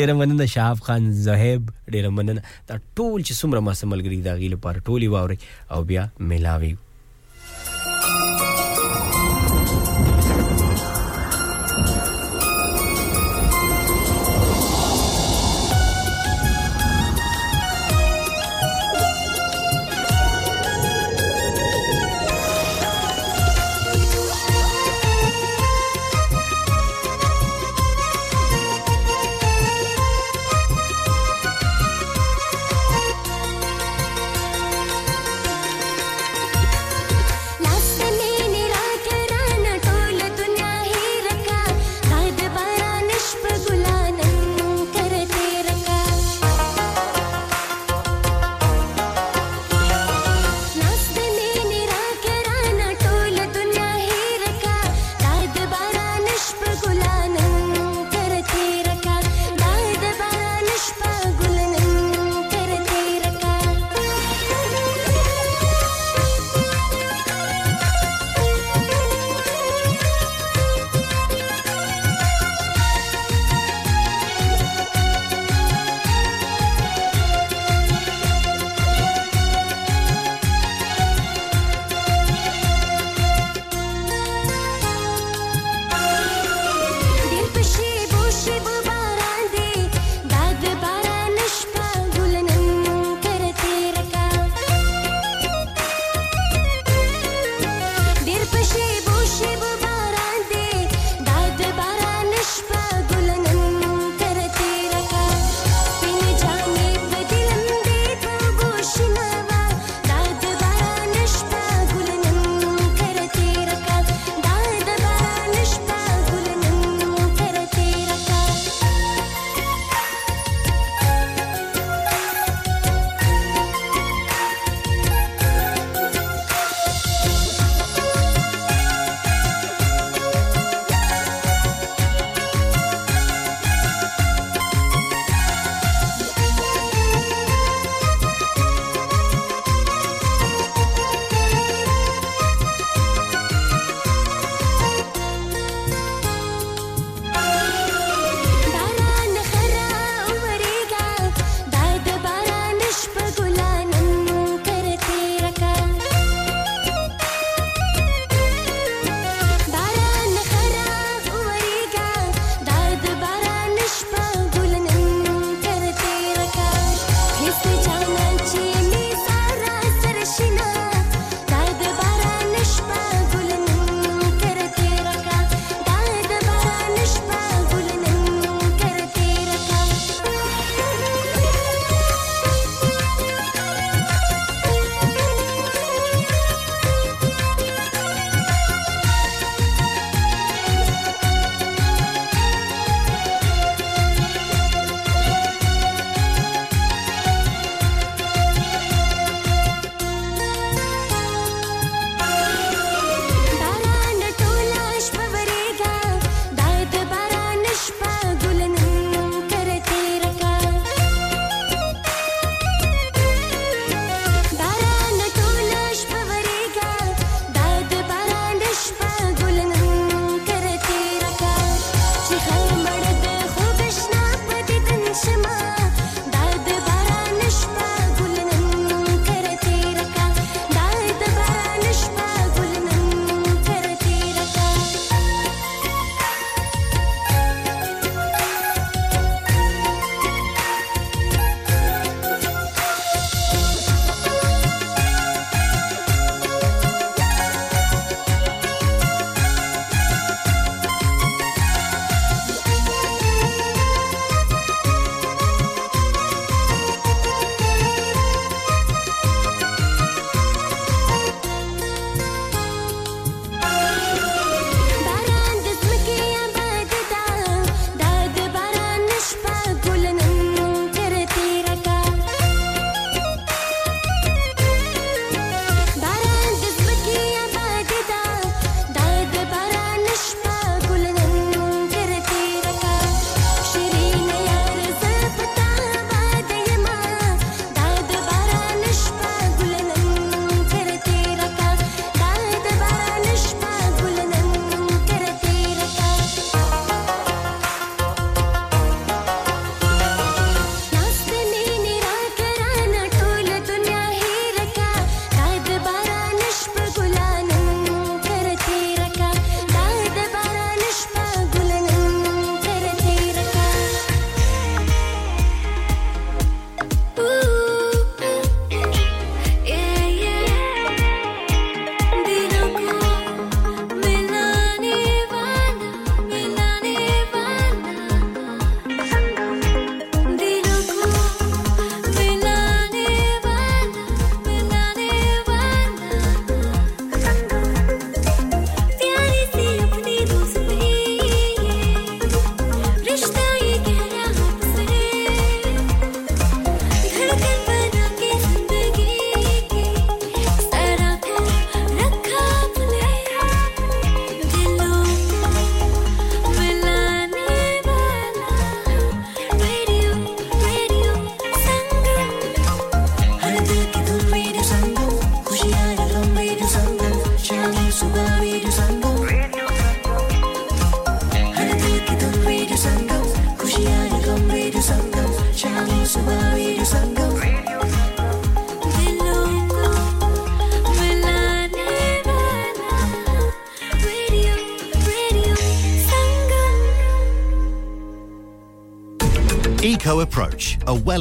[0.00, 4.56] ډیر مننه شاهاب خان زهیب ډیر مننه دا ټول چې څومره ما سملګری دا غیله
[4.66, 5.38] پر ټولی واوري
[5.76, 6.74] او بیا ملاوي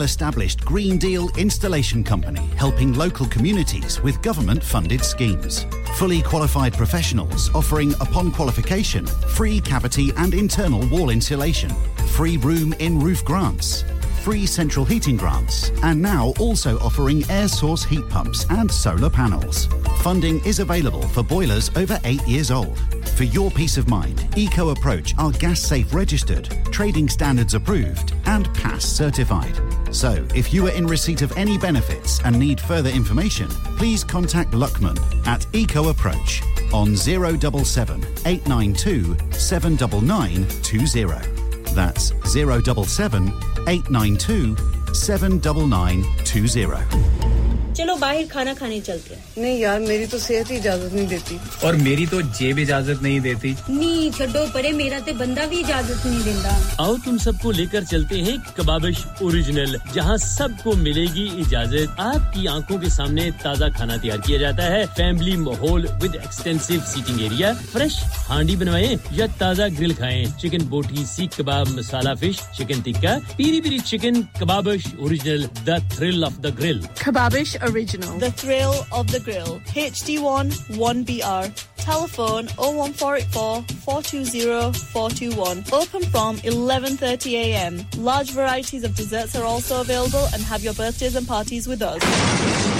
[0.01, 5.67] well established Green Deal installation company helping local communities with government funded schemes.
[5.95, 9.05] Fully qualified professionals offering, upon qualification,
[9.35, 11.69] free cavity and internal wall insulation,
[12.15, 13.83] free room in roof grants,
[14.23, 19.67] free central heating grants, and now also offering air source heat pumps and solar panels.
[20.01, 22.75] Funding is available for boilers over eight years old.
[23.17, 28.51] For your peace of mind, Eco Approach are gas safe registered, trading standards approved, and
[28.55, 29.60] PASS certified.
[29.91, 34.51] So, if you are in receipt of any benefits and need further information, please contact
[34.51, 34.97] Luckman
[35.27, 36.41] at Eco Approach
[36.73, 41.73] on 077 892 79920.
[41.75, 43.27] That's 077
[43.67, 44.55] 892
[44.95, 47.31] 79920.
[47.77, 51.39] चलो बाहर खाना खाने चलते हैं नहीं यार मेरी तो सेहत ही इजाजत नहीं देती
[51.65, 56.05] और मेरी तो जेब इजाजत नहीं देती नी छो ਪਰੇ मेरा तो बंदा भी इजाजत
[56.07, 62.45] नहीं देता आओ तुम सबको लेकर चलते हैं कबाबिश ओरिजिनल जहां सबको मिलेगी इजाजत आपकी
[62.55, 67.53] आंखों के सामने ताज़ा खाना तैयार किया जाता है फैमिली माहौल with extensive seating area
[67.75, 67.99] fresh
[68.31, 73.59] handi बनवाए या ताज़ा ग्रिल खाएं chicken boti seekh kebab masala fish chicken tikka peri
[73.61, 79.21] peri chicken Kababish original the thrill of the grill Kababish original the thrill of the
[79.27, 81.51] grill H one one one B R
[81.81, 84.43] Telephone 01484 420
[84.81, 85.63] 421.
[85.77, 87.79] Open from 11:30 a.m.
[88.09, 92.79] Large varieties of desserts are also available and have your birthdays and parties with us.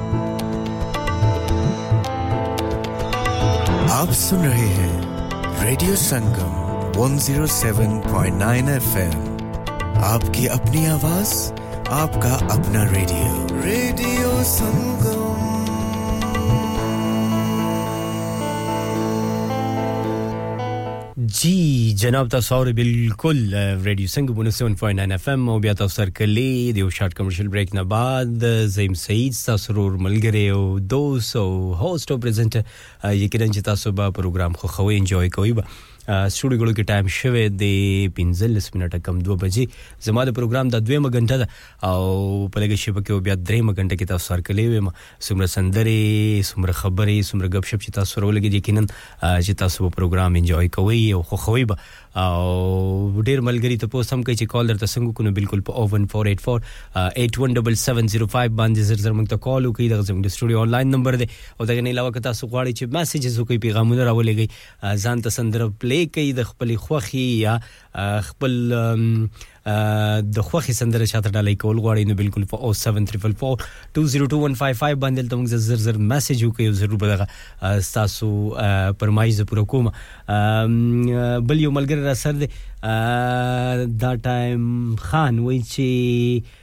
[4.01, 6.55] आप सुन रहे हैं रेडियो संगम
[7.17, 11.33] 107.9 एफएम आपकी अपनी आवाज
[12.01, 15.10] आपका अपना radio radio संगम
[21.39, 23.37] جی جناب تاسو اوري بالکل
[23.85, 27.73] ریډیو څنګه بونه 7.9 اف ام او بیا تاسو سره کلی دیو شارټ کمرشل بریک
[27.75, 28.43] نه بعد
[28.73, 32.63] زیم سعید تاسو رور ملګری او دوست او هوست او پریزنټر
[33.21, 35.63] یقینا چې تاسو به پروګرام خو خوي انجوای کوئ به
[36.07, 37.65] سټوډیو کې ټایم شوه د
[38.19, 39.65] 15 منټه کم 2 بجې
[40.07, 41.47] زما د پروګرام د 2 غنټه ده
[41.89, 42.01] او
[42.53, 44.89] په لګې شپه کې بیا 3 غنټه کې تاسو سره کلی ویم
[45.29, 48.83] سمره سندرې سمره خبرې سمره غپ شپ چې تاسو سره ولګي یقینا
[49.45, 51.77] چې تاسو په پروګرام انجوای کوئ او خو خوي به
[52.19, 56.57] او ډیر ملګری ته پوسم کوي چې کال درته څنګه کو نو بالکل په
[57.19, 61.27] 01484 باندې زر زر موږ ته کال وکړي د زموږ سټوډیو انلاین نمبر دی
[61.59, 65.69] او دغه نه علاوه که تاسو غواړئ چې میسجز وکړي پیغامونه راولېږي ځان ته سندره
[65.85, 67.57] پلی کوي د خپل خوخي یا
[68.31, 68.59] خپل
[69.67, 73.47] د خوخي سندره چاته ډالۍ کول غواړي نو بالکل په 07444202155
[74.95, 77.25] باندې تاسو موږ زر زر میسج وکړئ ضرور بدغه
[77.97, 78.27] تاسو
[79.03, 79.85] پرمایز پوره کوم
[81.51, 82.47] بل یو ملګری را سر دی
[82.85, 84.65] دا ټایم
[85.09, 86.57] خان وایي چې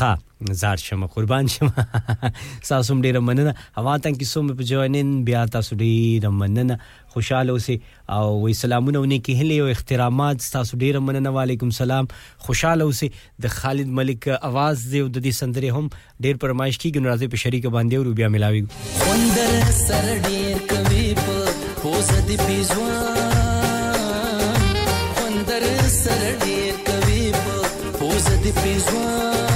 [0.00, 0.18] ښه
[0.64, 1.74] زار شمه قربان شمه
[2.68, 6.74] تاسو ډیره مننه هوا تانکي سو مې په جوینن بیا تاسو ډیره مننه
[7.14, 7.78] خوشاله اوسې
[8.16, 12.04] او وي سلامونه ونی کې هلي او احترامات تاسو ډیر مننه وعليكم سلام
[12.46, 13.08] خوشاله اوسې
[13.46, 15.86] د خالد ملک आवाज دی او د دې سندره هم
[16.26, 18.62] ډیر پرمایش کیږي ناراضي په شریک باندې او بیا ملاوي
[19.02, 21.36] خوندر سر ډیر کوي په
[21.82, 24.74] پوز دی پیزوان
[25.20, 25.64] خوندر
[26.00, 27.56] سر ډیر کوي په
[27.98, 29.49] پوز دی پیزوان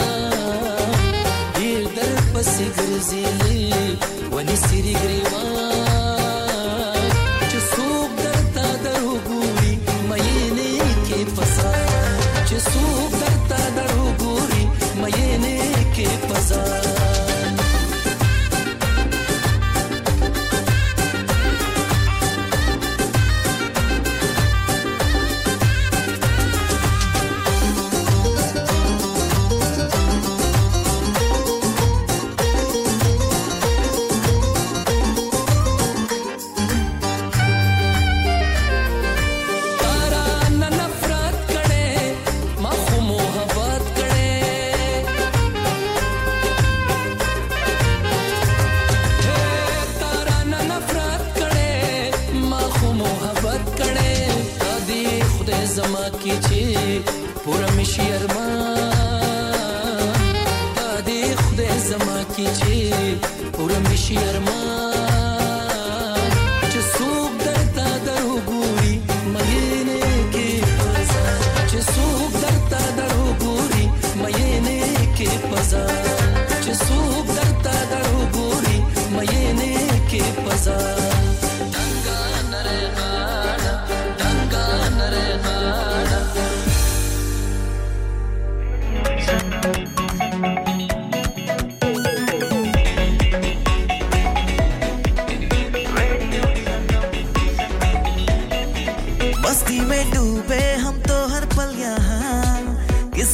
[1.58, 3.26] ډېر در پسې ګرځي
[4.34, 5.23] ونی سری ګریوان
[62.46, 64.53] किछि पूरम विषयर्म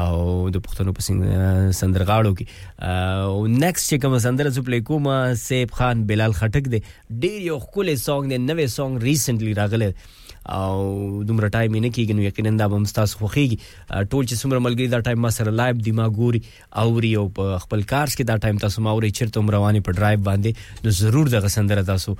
[0.00, 5.18] او د پښتنو په سندر غاړو کې او نیکست چې کوم سندره زو پلی کومه
[5.44, 6.80] سیب خان بلال خټک دی
[7.24, 9.92] ډیر یو خولې سونګ دی نوې سونګ ریسنټلی راغله
[10.48, 14.86] او دومره ټایم نه کیږي نو یقینا دا به مستاسو خوخیږي ټول چې څومره ملګری
[14.94, 16.40] دا ټایم ما سره لایب دماغ ګوري
[16.82, 17.24] او ری او
[17.64, 21.30] خپل کارس کې دا ټایم تاسو ما اوري چیرته رواني په ډرایو باندې نو ضرور
[21.36, 22.14] دغه سندره تاسو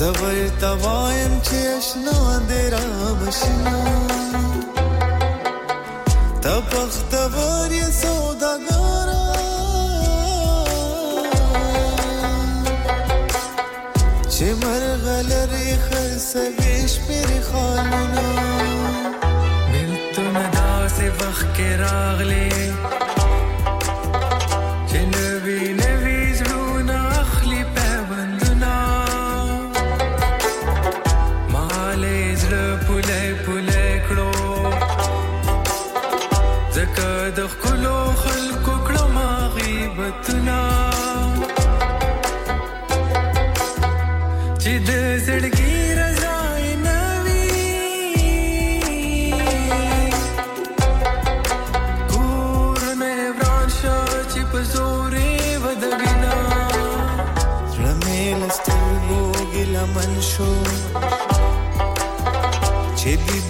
[0.00, 2.18] زور توایم چې آشنا
[2.48, 2.86] دې را
[3.20, 3.76] بشنا
[6.44, 9.24] تپخت ورې سوداګارا
[14.34, 18.54] چې مرغل رې خسبېش پر خالونه
[19.72, 22.51] ملتونه داسې وخت کې راغلي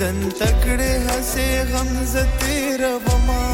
[0.02, 3.44] دن تکړه هسه غمزه تیر وما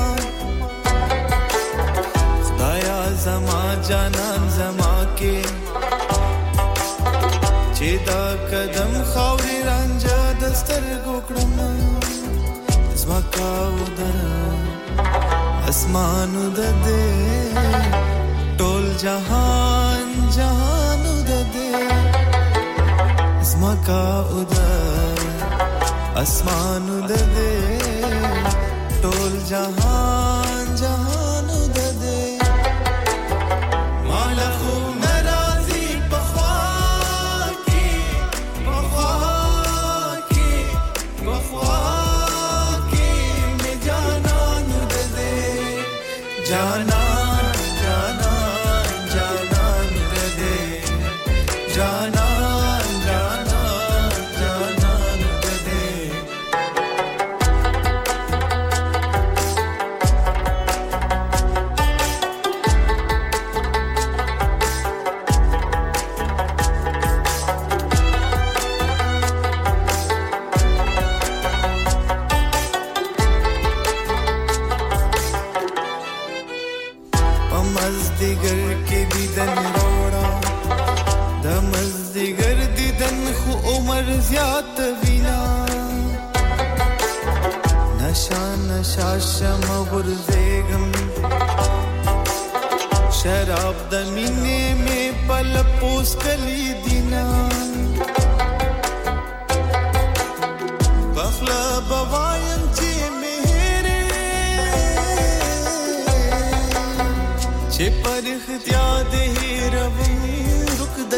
[2.46, 5.38] خدایا زما جانان زما کې
[7.76, 11.54] چې دا قدم خوري رانجا دستر ګکړم
[13.02, 15.06] زما کا ودر
[15.70, 20.08] اسمان د دې ټول جهان
[20.40, 21.76] جهان د دې
[23.54, 24.04] زما کا
[24.36, 24.87] ودر
[26.18, 27.46] आसमान दे, दे
[29.02, 30.17] टोल जहां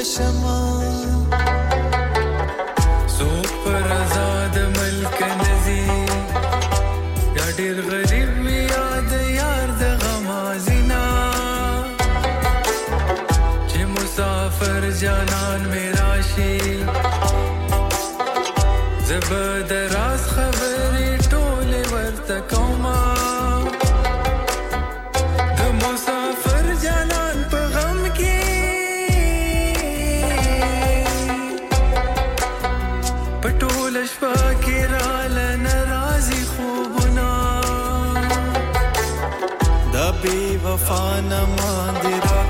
[0.02, 1.19] 为什么？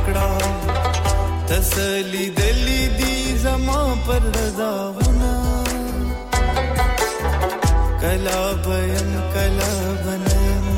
[0.01, 0.29] पकड़ा
[1.51, 5.33] तसली दली दी जमा पर रजा होना
[8.03, 9.71] कला बयम कला
[10.05, 10.69] बनम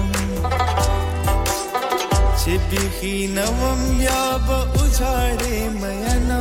[2.43, 6.41] छिपी नवम या ब उछाड़े मयना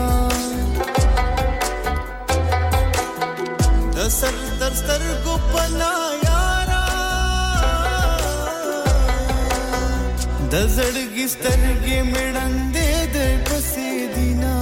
[3.98, 5.38] दसर दस्तर को
[10.54, 13.18] د زړګي سترګې مړندې د
[13.48, 14.58] پسې دینا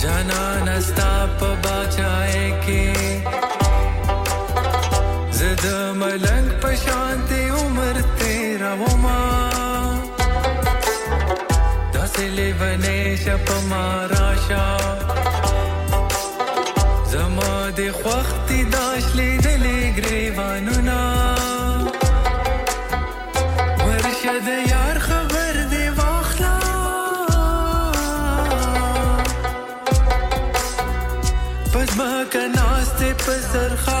[0.00, 2.86] جانا نستا په بچای کې
[5.38, 5.64] زد
[6.02, 9.22] ملنګ په شانتي عمر تیرا وما
[11.94, 12.94] داسې لیونه
[13.24, 14.68] شپ مارا شا
[17.12, 18.41] زما د خوخت
[33.52, 34.00] ser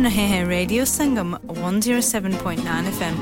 [0.00, 2.58] Radio Sangam 107.9
[2.96, 3.16] FM.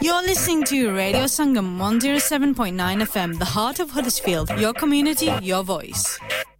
[0.00, 6.16] You're listening to Radio Sangam 107.9 FM, the heart of Huddersfield, your community, your voice.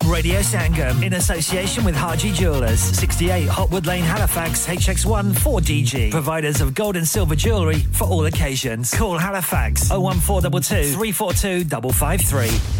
[0.06, 6.10] Radio Sangam in association with Haji Jewelers, 68 Hotwood Lane, Halifax, HX1 4DG.
[6.10, 8.92] Providers of gold and silver jewellery for all occasions.
[8.92, 12.79] Call Halifax 01422 342 553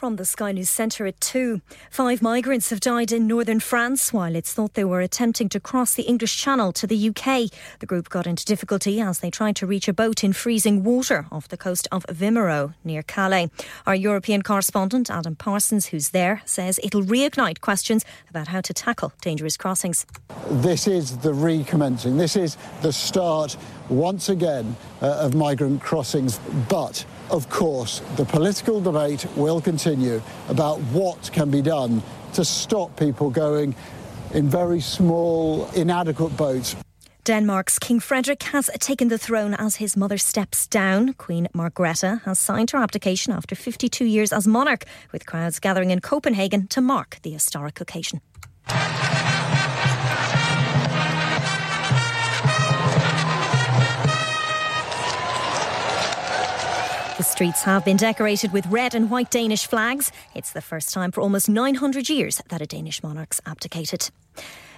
[0.00, 1.60] From the Sky News Centre at 2.
[1.90, 5.92] Five migrants have died in northern France while it's thought they were attempting to cross
[5.92, 7.50] the English Channel to the UK.
[7.80, 11.26] The group got into difficulty as they tried to reach a boat in freezing water
[11.30, 13.50] off the coast of Vimero near Calais.
[13.86, 19.12] Our European correspondent, Adam Parsons, who's there, says it'll reignite questions about how to tackle
[19.20, 20.06] dangerous crossings.
[20.50, 22.16] This is the recommencing.
[22.16, 23.54] This is the start,
[23.90, 26.38] once again, uh, of migrant crossings.
[26.70, 32.02] But of course, the political debate will continue about what can be done
[32.34, 33.74] to stop people going
[34.34, 36.76] in very small, inadequate boats.
[37.24, 41.12] Denmark's King Frederick has taken the throne as his mother steps down.
[41.14, 46.00] Queen Margrethe has signed her abdication after 52 years as monarch, with crowds gathering in
[46.00, 48.20] Copenhagen to mark the historic occasion.
[57.20, 60.10] The streets have been decorated with red and white Danish flags.
[60.34, 64.08] It's the first time for almost 900 years that a Danish monarch's abdicated.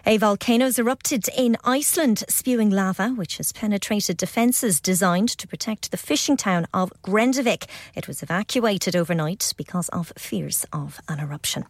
[0.05, 5.93] A volcano has erupted in Iceland, spewing lava, which has penetrated defences designed to protect
[5.93, 7.69] the fishing town of Grendavik.
[7.95, 11.65] It was evacuated overnight because of fears of an eruption.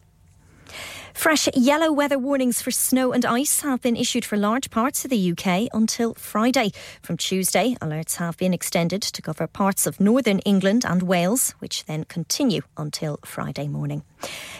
[1.15, 5.11] Fresh yellow weather warnings for snow and ice have been issued for large parts of
[5.11, 6.73] the UK until Friday.
[7.03, 11.85] From Tuesday, alerts have been extended to cover parts of northern England and Wales, which
[11.85, 14.03] then continue until Friday morning.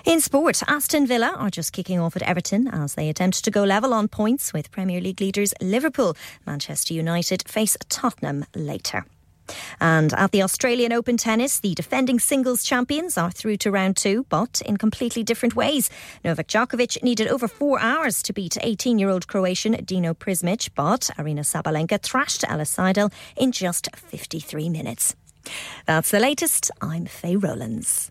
[0.05, 3.65] In sport, Aston Villa are just kicking off at Everton as they attempt to go
[3.65, 6.17] level on points with Premier League leaders Liverpool.
[6.47, 9.05] Manchester United face Tottenham later.
[9.81, 14.27] And at the Australian Open Tennis, the defending singles champions are through to round two,
[14.29, 15.91] but in completely different ways.
[16.25, 21.11] Novak Djokovic needed over four hours to beat 18 year old Croatian Dino Prismic, but
[21.19, 25.15] Arina Sabalenka thrashed Alice Seidel in just 53 minutes.
[25.87, 26.71] That's the latest.
[26.81, 28.11] I'm Faye Rollins.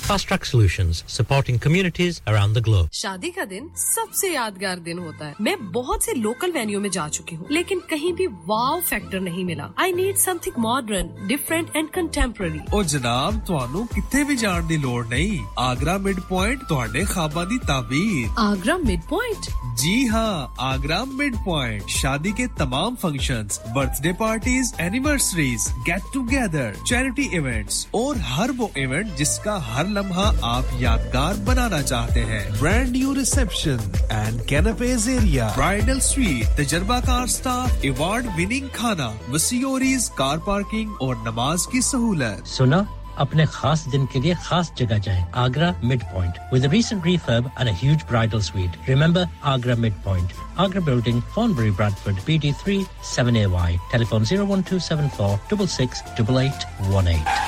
[0.11, 5.25] Fast track solution supporting communities around the globe शादी का दिन सबसे यादगार दिन होता
[5.25, 9.19] है मैं बहुत से लोकल वेन्यू में जा चुकी हूँ लेकिन कहीं भी वाव फैक्टर
[9.27, 14.65] नहीं मिला I need something modern different and contemporary और जनाब ਤੁਹਾਨੂੰ ਕਿੱਥੇ ਵੀ ਜਾਣ
[14.67, 19.49] ਦੀ ਲੋੜ ਨਹੀਂ ਆਗਰਾ ਮਿਡ ਪੁਆਇੰਟ ਤੁਹਾਡੇ ਖਾਬਾਂ ਦੀ ताबीर आगरा ਮਿਡ
[19.81, 27.25] जी हाँ आगरा मिड पॉइंट शादी के तमाम functions, birthday parties anniversaries get together charity
[27.39, 33.09] events और हर वो इवेंट जिसका हर लम्हा आप यादगार बनाना चाहते हैं ब्रांड न्यू
[33.13, 40.95] रिसेप्शन एंड कैनपेज एरिया ब्राइडल स्वीट तजर्बा कार स्टाफ अवार्ड विनिंग खाना वसीओरीज कार पार्किंग
[41.07, 42.79] और नमाज की सहूलत सुना
[43.25, 47.67] अपने खास दिन के लिए खास जगह जाएं Agra mid point with recent refurb and
[47.69, 49.23] a huge bridal suite remember
[49.53, 50.29] Agra mid point
[50.65, 52.81] Agra building Thornbury Bradford BD3 3
[53.13, 57.47] 7AY telephone 01274 668818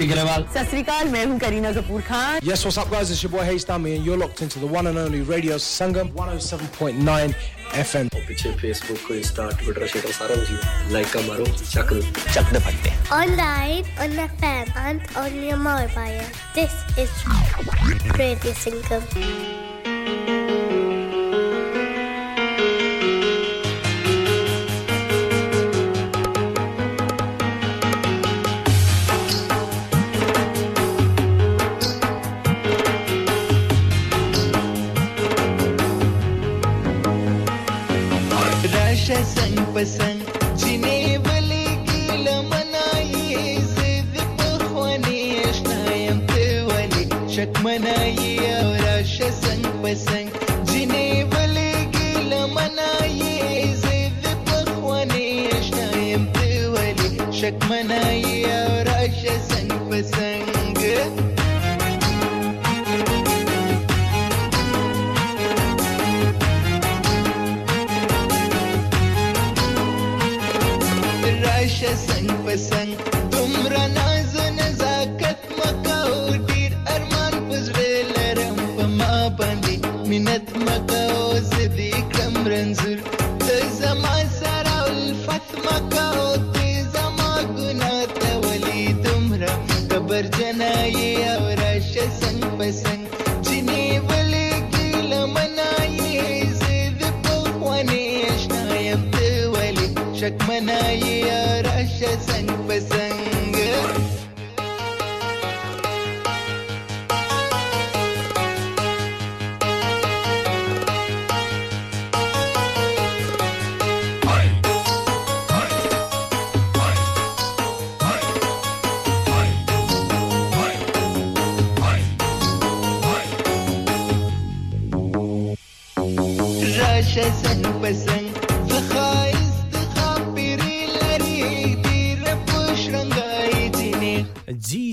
[0.00, 0.44] Sophie Grewal.
[0.48, 2.40] Sasrikal, main Kapoor Khan.
[2.42, 3.10] Yes, what's up guys?
[3.10, 6.96] It's your boy Hey and you're locked into the one and only Radio Sangam 107.9
[7.74, 8.08] FM.
[8.08, 11.92] पीछे Facebook को start Twitter share सारा कुछ लाइक का मारो चक
[12.32, 12.98] चक ने फटते हैं.
[13.10, 16.24] Online on fan, and on your mobile.
[16.54, 17.10] This is
[18.16, 20.38] Crazy Sangam.
[39.76, 40.26] پسند
[40.58, 45.18] چینه بلې کې لمنایې زه د پخواني
[45.48, 47.99] اشنایم ته ولې شکمنه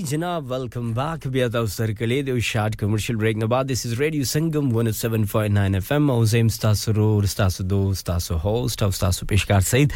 [0.08, 3.92] جناب ویلکم بیک بیا تاسو سره کلی دی شارټ کمرشل بریک نه بعد دیس از
[4.00, 4.68] ریډیو سنگم
[5.28, 9.92] 107.9 اف ام او زم تاسو رو تاسو دوست تاسو هوست او تاسو پیشکار سید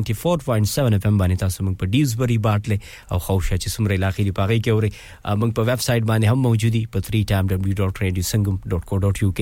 [0.98, 2.78] اف ام باندې تاسو موږ په ډیزبری باټله
[3.16, 4.92] او خوشا چې سمره علاقې دی پاږی کې اوري
[5.42, 9.40] موږ په ویب سټ باندې هم موجودي په 3timew.radiosangam.co.uk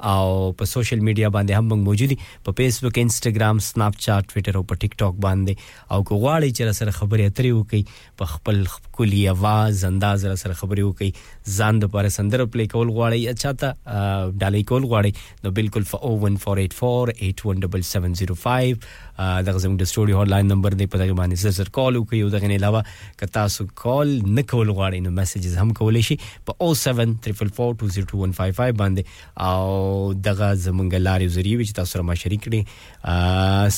[0.04, 2.16] او په سوشل میډیا باندې هم موږ موجودي
[2.48, 5.54] په فیسبوک انستګرام سناپ چات ټوئیټر او په ټیک ټاک باندې
[5.92, 7.82] او کو غواړئ چې سره خبرې اترې وکړي
[8.18, 11.10] په خپل خپل کلی आवाज انداز را سره خبرې وکي
[11.58, 13.68] ځان د پر سندر پلی کول غواړي اچھا ته
[14.42, 15.12] ډالۍ کول غواړي
[15.44, 15.92] نو بالکل 01484817705
[19.48, 22.32] دغه زموږ د سټوډیو هاټلاین نمبر دی په دغه باندې سر سر کال وکي او
[22.36, 22.80] دغه نه علاوه
[23.22, 24.08] که تاسو کال
[24.38, 26.72] نه کول غواړئ نو میسجز هم کولای شي په 07444202155
[28.82, 29.02] باندې
[29.50, 29.68] او
[30.12, 32.60] دغه زموږ لارې ذریعہ چې تاسو سره ما شریک کړي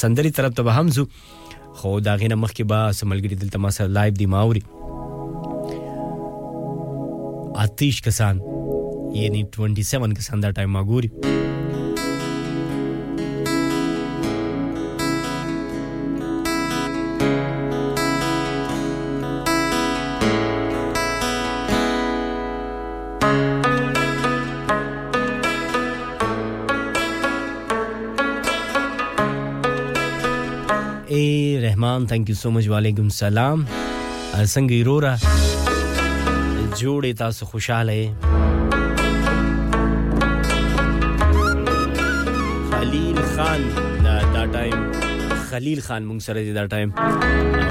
[0.04, 1.04] سندري طرف ته به هم زو
[1.78, 4.62] خو دا غینه مخکې به سملګری دلته ما سره لایو دی ماوري
[7.58, 8.38] atīškasaan
[9.16, 11.10] yeni 27 kasaan da time maguri
[31.10, 33.64] A Rehman thank you so much वालेकुम सलाम
[34.54, 35.14] संग रोरा
[36.82, 38.06] جوړې تاسو خوشاله یې
[42.72, 43.60] خلیل خان
[44.06, 44.76] دا دا ټایم
[45.50, 46.90] خلیل خان مونږ سره دی دا ټایم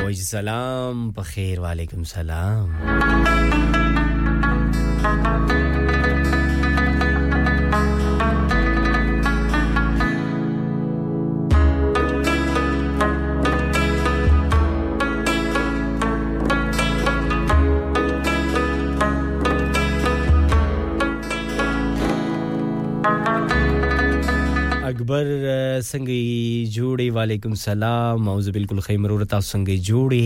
[0.04, 2.66] او سلام په خیر وعلیکم سلام
[25.90, 30.26] څنګه جوړې وعلیکم سلام او زه بالکل خیمر ور تاسو څنګه جوړې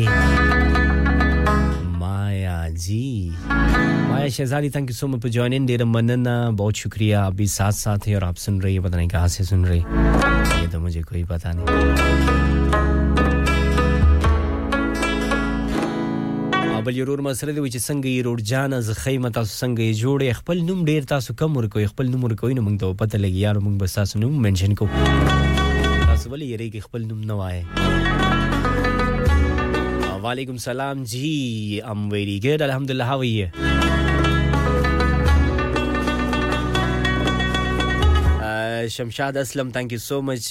[2.03, 3.03] مایا جی
[4.09, 7.79] مایا شہزادی thank you so much for joining dare मनना बहुत शुक्रिया आप भी साथ
[7.83, 10.07] साथ है और आप सुन रहे हैं पता नहीं कहाँ से सुन रहे
[10.61, 12.09] ये तो मुझे कोई पता नहीं
[16.85, 20.33] بل ضرور مسله دی چې څنګه یې روډ جان از خیمه تاسو څنګه یې جوړې
[20.39, 23.57] خپل نوم ډیر تاسو کم ورکوي خپل نوم ورکوي نو موږ ته پته لګي یار
[23.65, 25.50] موږ بس تاسو نوم منشن کوو
[26.31, 27.63] ولې یریږي خپل نوم نه وایې
[30.25, 31.31] وعلیکم سلام جی
[31.93, 33.49] ام ویری ګډ الحمدلله هاو یو
[38.99, 40.43] शमशाद Aslam thank you so much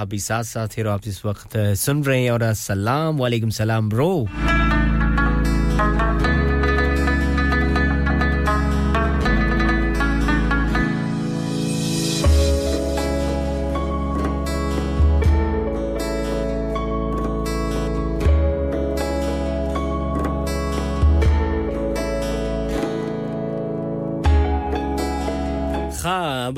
[0.00, 1.52] आप भी साथ साथ हेरो आप इस वक्त
[1.84, 4.10] सुन रहे हैं और सलाम वालेकुम सलाम ब्रो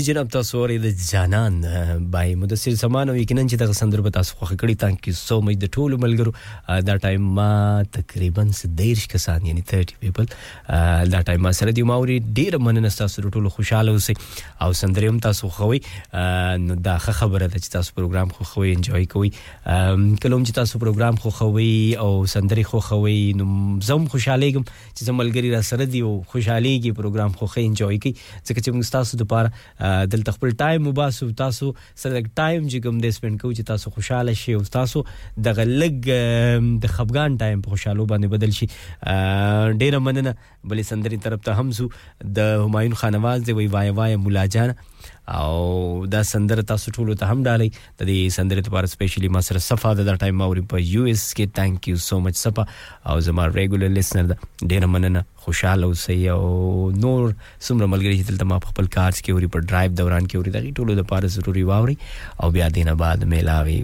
[0.00, 1.56] جی جناب تاسو ورې د جانان
[2.12, 5.56] بای مدثر سمانو یقینا چې دغه سندر به تاسو خوښ کړی تان کې سو مې
[5.64, 6.32] د ټولو ملګرو
[6.88, 7.48] دا ټایم ما
[7.96, 10.30] تقریبا سدیرش کسان یعنی 30 پیپل
[11.14, 14.14] دا ټایم ما سره دی ماوري ډیر مننه تاسو ټولو خوشاله اوسئ
[14.62, 15.80] او سندریم تاسو خوي
[16.14, 19.30] نو دا خبره ده چې تاسو پروګرام خو خوي انجوای کوي
[20.22, 23.46] کلم چې تاسو پروګرام خو خوي او سندري خو خوي نو
[23.90, 24.64] زم خوشاله کوم
[24.96, 28.74] چې زملګری را سره دی او خوشاله کې پروګرام خو خي انجوای کوي ځکه چې
[28.76, 31.70] موږ تاسو د پاره دلته خپل ټایم مباسو تاسو
[32.04, 35.04] سره ټایم چې کوم دې سپند کوو چې تاسو خوشاله شي او تاسو
[35.48, 41.40] د غلګ د خفغان ټایم په خوشاله باندې بدل شي ډیره مننه بلې سندري طرف
[41.50, 41.88] ته همزو
[42.40, 44.74] د همایون خانواز دی وای وای مولا جان
[45.26, 47.68] او دا سندره تاسو ټول ته هم ډالې
[48.00, 51.56] د دې سندره لپاره سپیشلی ما سره صفه د ټایم موري په یو اس کې
[51.60, 52.66] ثانک یو سو مچ صفه
[53.12, 56.42] او زما ریګولر لیسنر ده ډیر مننه خوشاله اوسئ او
[57.04, 60.56] نور څومره ملګری چې دلته ما خپل کارس کې اوري په ډرایو دوران کې اوري
[60.56, 61.96] دا ټول لپاره ضروری واوري
[62.42, 63.80] او بیا دینه بعد ملاوي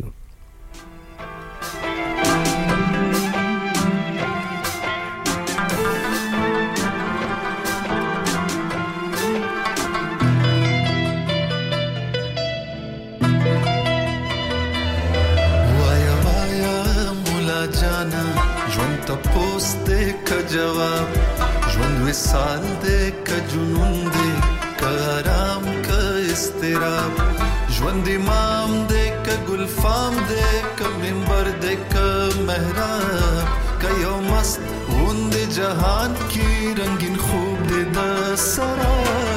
[19.56, 21.08] دوست دې ک جواب
[21.74, 24.30] ژوند وسال دې ک جنون دې
[24.80, 25.88] ک آرام ک
[26.34, 27.12] استراب
[27.76, 30.48] ژوند امام دې ک ګلفام دې
[30.80, 31.94] ک منبر دې ک
[32.50, 33.48] محراب
[33.86, 34.62] ک یو مست
[35.04, 36.50] وند جهان کی
[36.82, 39.35] رنگین خوب دې د سراب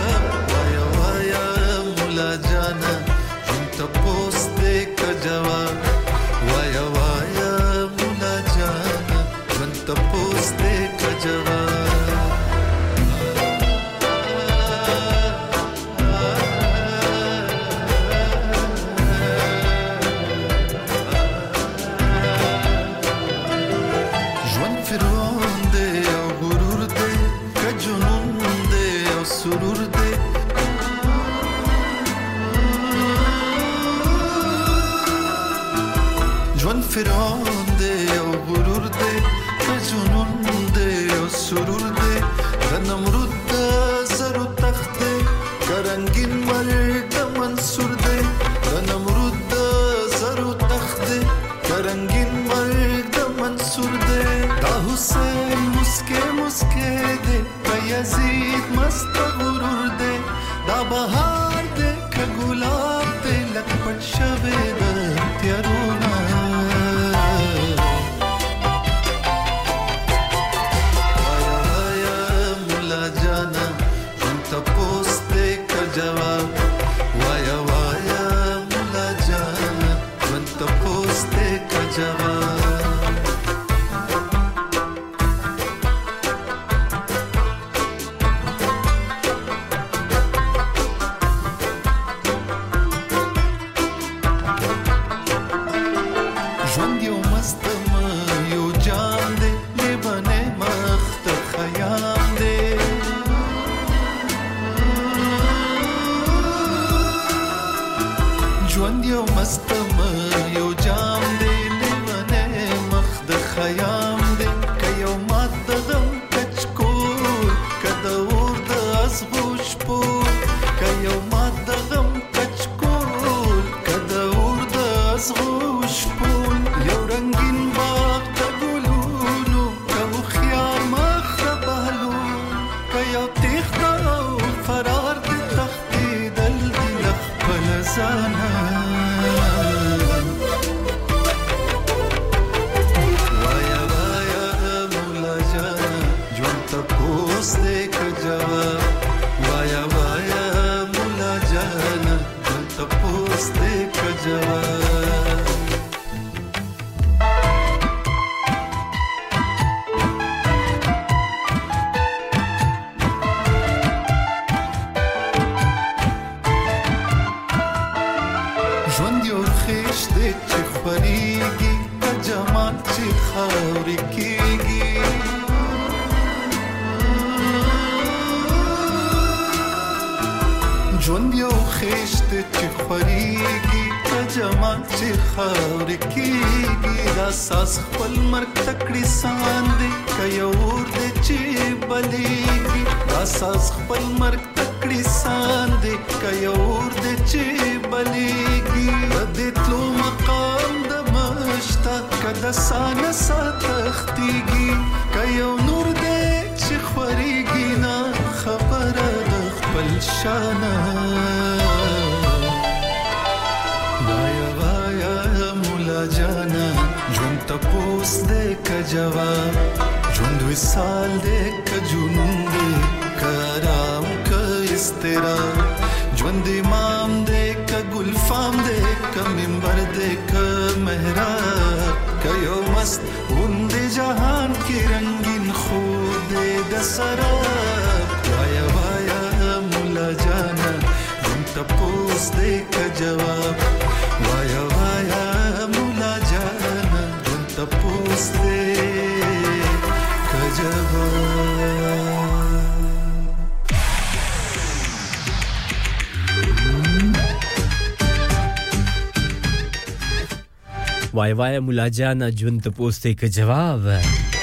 [261.39, 263.81] وای مولا جان ژوند ته پوسټه کې جواب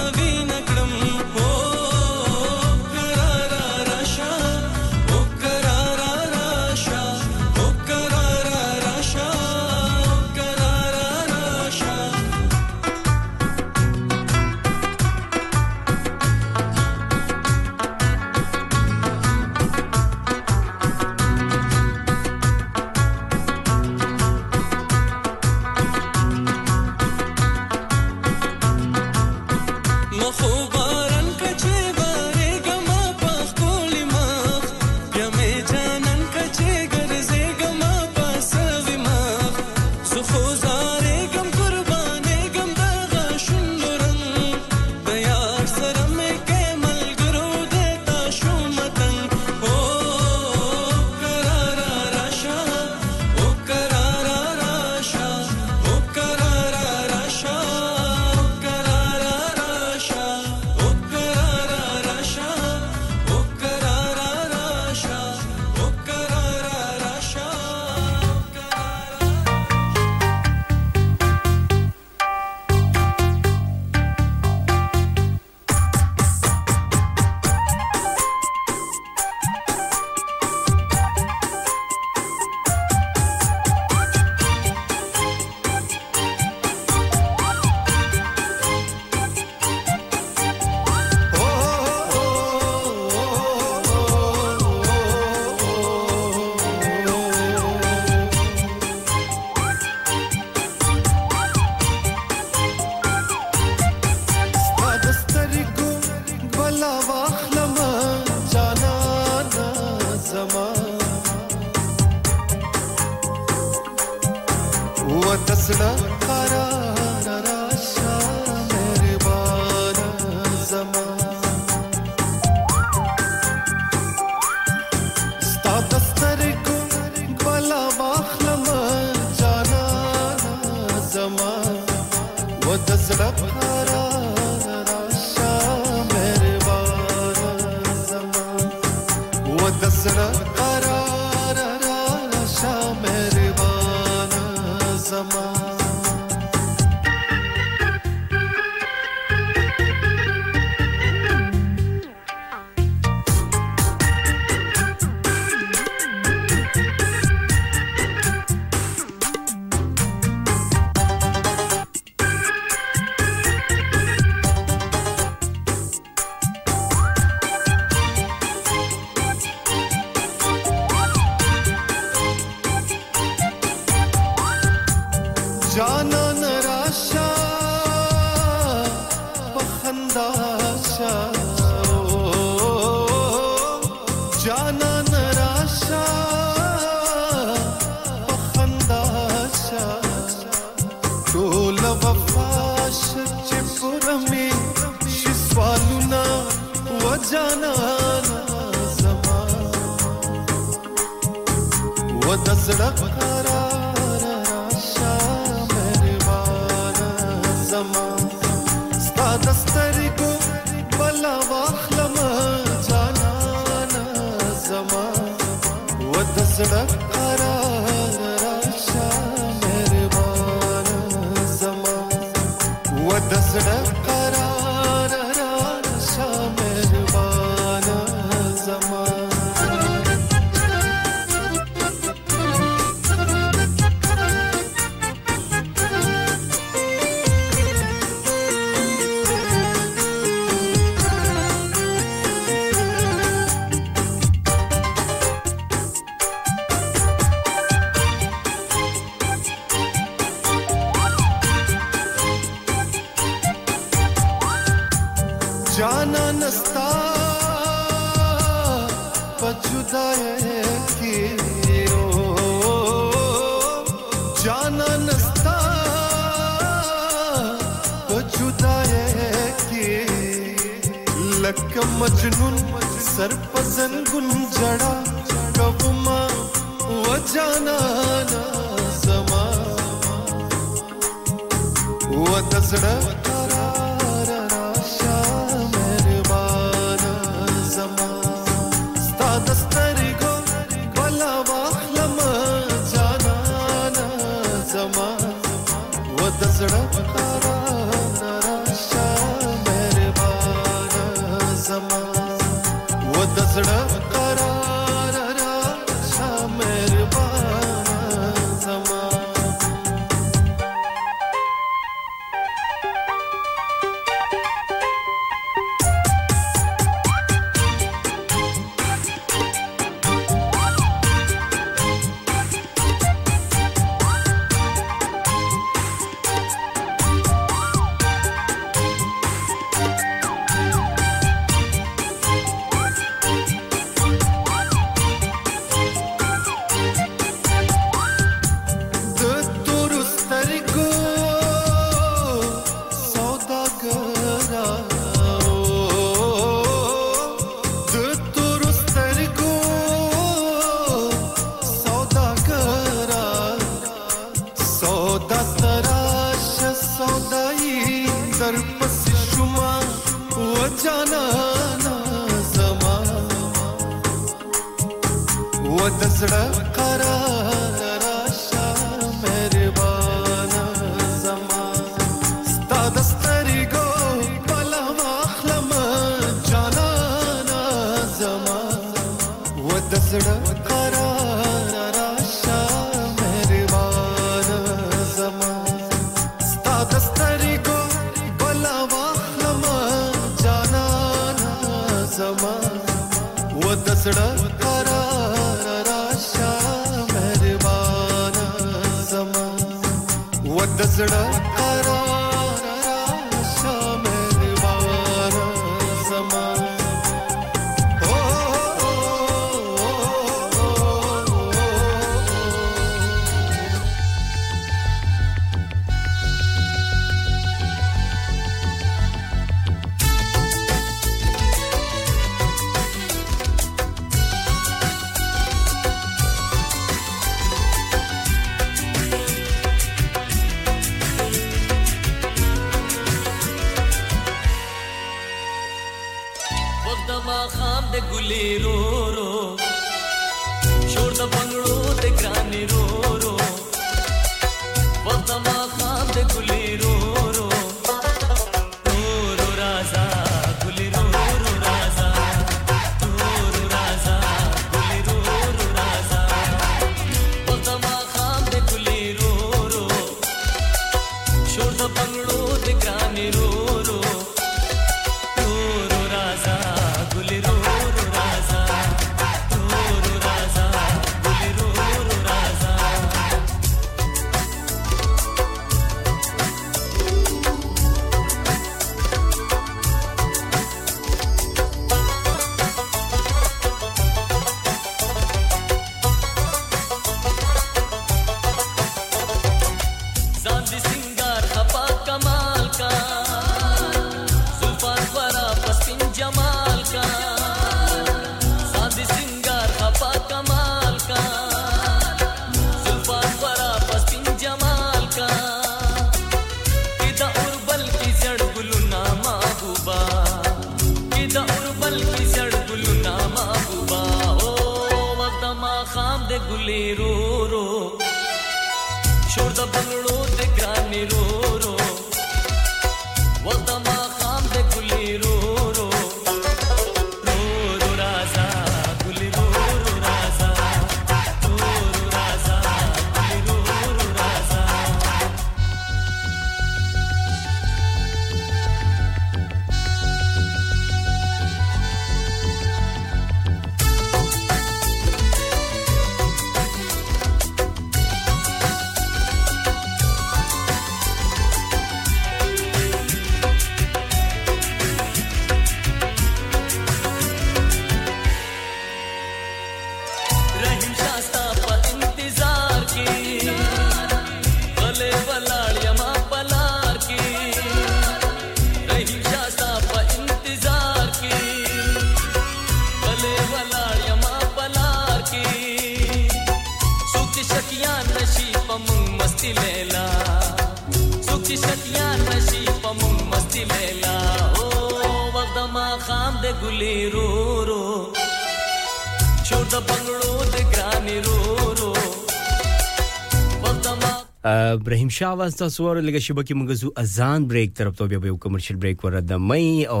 [594.90, 598.76] ابراهيم شاه واستا سوار لګه شبکې موږ زو اذان بریک طرف ته بیا یو کمرشل
[598.84, 600.00] بریک ور د مې او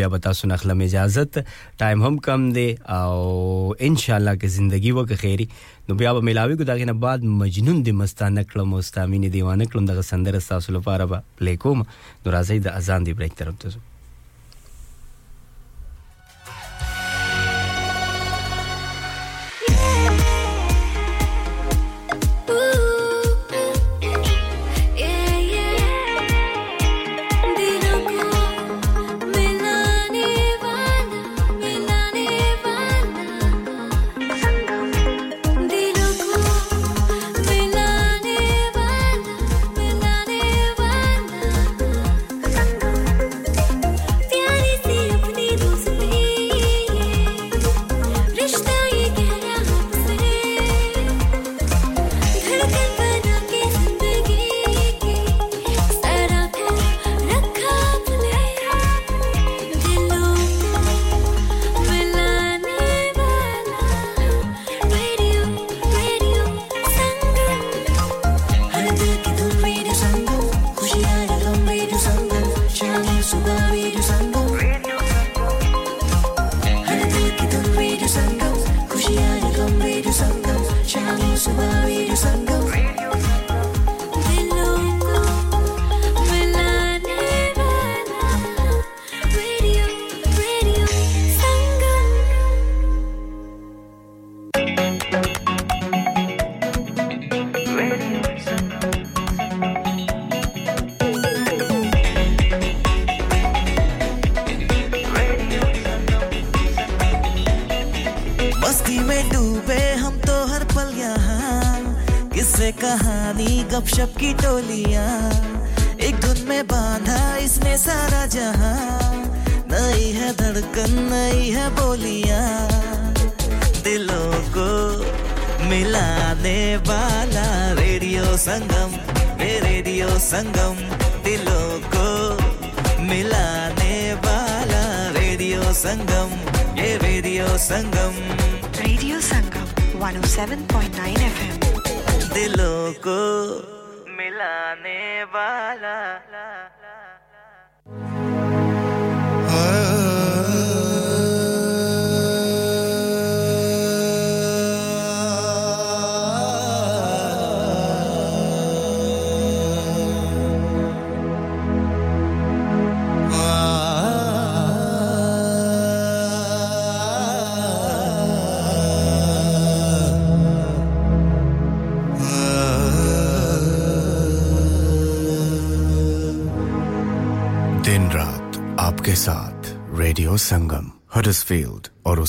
[0.00, 1.24] بیا به تاسو نه خلم اجازه
[1.80, 2.64] ټایم هم کم دی
[2.96, 5.46] او ان شاء الله کې زندگی وک خیری
[5.88, 9.88] نو بیا به ملاوي کو داګه نه بعد مجنون دي مستانه کلم مستامینه دیوانه کلم
[9.92, 13.82] دغه سندره تاسو لپاره به پلی کوم نو راځي د اذان دی بریک طرف ته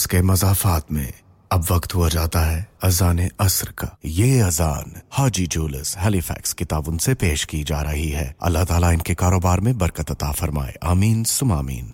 [0.04, 1.12] उसके मजाफात में
[1.52, 7.12] अब वक्त हुआ जाता है अजान असर का ये अजान हाजी जूलस हेलीफैक्स की उनसे
[7.12, 11.24] से पेश की जा रही है अल्लाह ताला इनके कारोबार में बरकत अता फरमाए आमीन
[11.40, 11.93] सुमामीन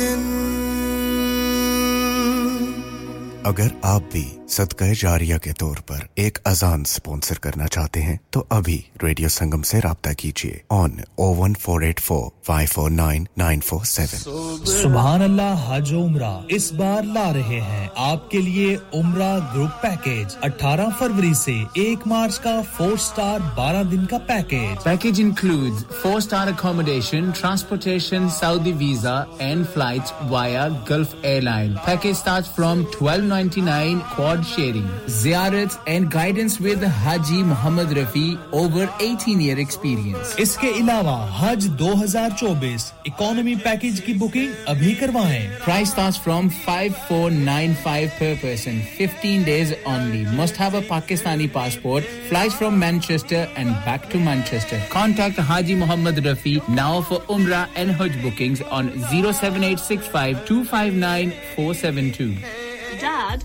[3.44, 4.24] اگر आप भी
[4.54, 8.74] सदकह जारिया के तौर पर एक अजान स्पॉन्सर करना चाहते हैं तो अभी
[9.04, 13.60] रेडियो संगम से रब्ता कीजिए ऑन ओ one four eight four five four nine nine
[13.68, 19.78] four seven सुबह अल्लाह हज उमरा इस बार ला रहे हैं आपके लिए उम्र ग्रुप
[19.86, 21.54] पैकेज 18 फरवरी से
[21.86, 28.28] 1 मार्च का फोर स्टार 12 दिन का package package include four star accommodation transportation
[28.40, 32.84] Saudi visa and flight via gulf airline package starts from
[33.32, 34.86] nine quad sharing,
[35.20, 40.34] ziyarat and guidance with Haji Muhammad Rafi over 18 year experience.
[40.36, 48.30] Iske ilawa, Haj 2024 economy package ki booking abhi करवाएं। Price starts from 5495 per
[48.44, 50.24] person, 15 days only.
[50.42, 52.04] Must have a Pakistani passport.
[52.32, 54.80] Flies from Manchester and back to Manchester.
[54.90, 62.36] Contact Haji Muhammad Rafi now for Umrah and Hajj bookings on 07865 259 472.
[63.00, 63.44] Dad.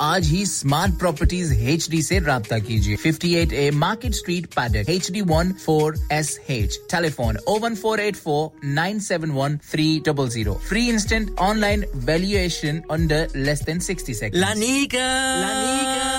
[0.00, 4.90] आज ही Smart Properties H D ऐसी रब्ता कीजिए fifty eight A Market Street Paddock
[4.90, 9.56] H D one four S H telephone O one four eight four nine seven one
[9.70, 15.08] three double zero free instant online valuation under less than sixty से लानिका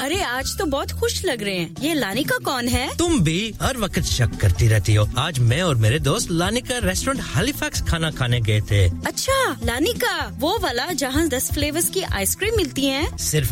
[0.06, 3.78] अरे आज तो बहुत खुश लग रहे हैं ये लानिका कौन है तुम भी हर
[3.78, 8.40] वक्त शक करती रहती हो आज मैं और मेरे दोस्त लानिका रेस्टोरेंट हालीफैक्स खाना खाने
[8.50, 9.36] गए थे अच्छा
[9.66, 13.52] लानिका वो वाला जहाँ दस फ्लेवर्स की आइसक्रीम मिलती है सिर्फ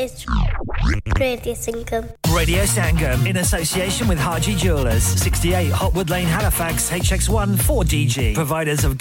[0.00, 0.24] is
[1.18, 2.08] Radio Sangam.
[2.34, 8.34] Radio Sangam in association with Harji Jewelers, 68 Hotwood Lane, Halifax, HX1 4DG.
[8.34, 8.96] Providers of gold.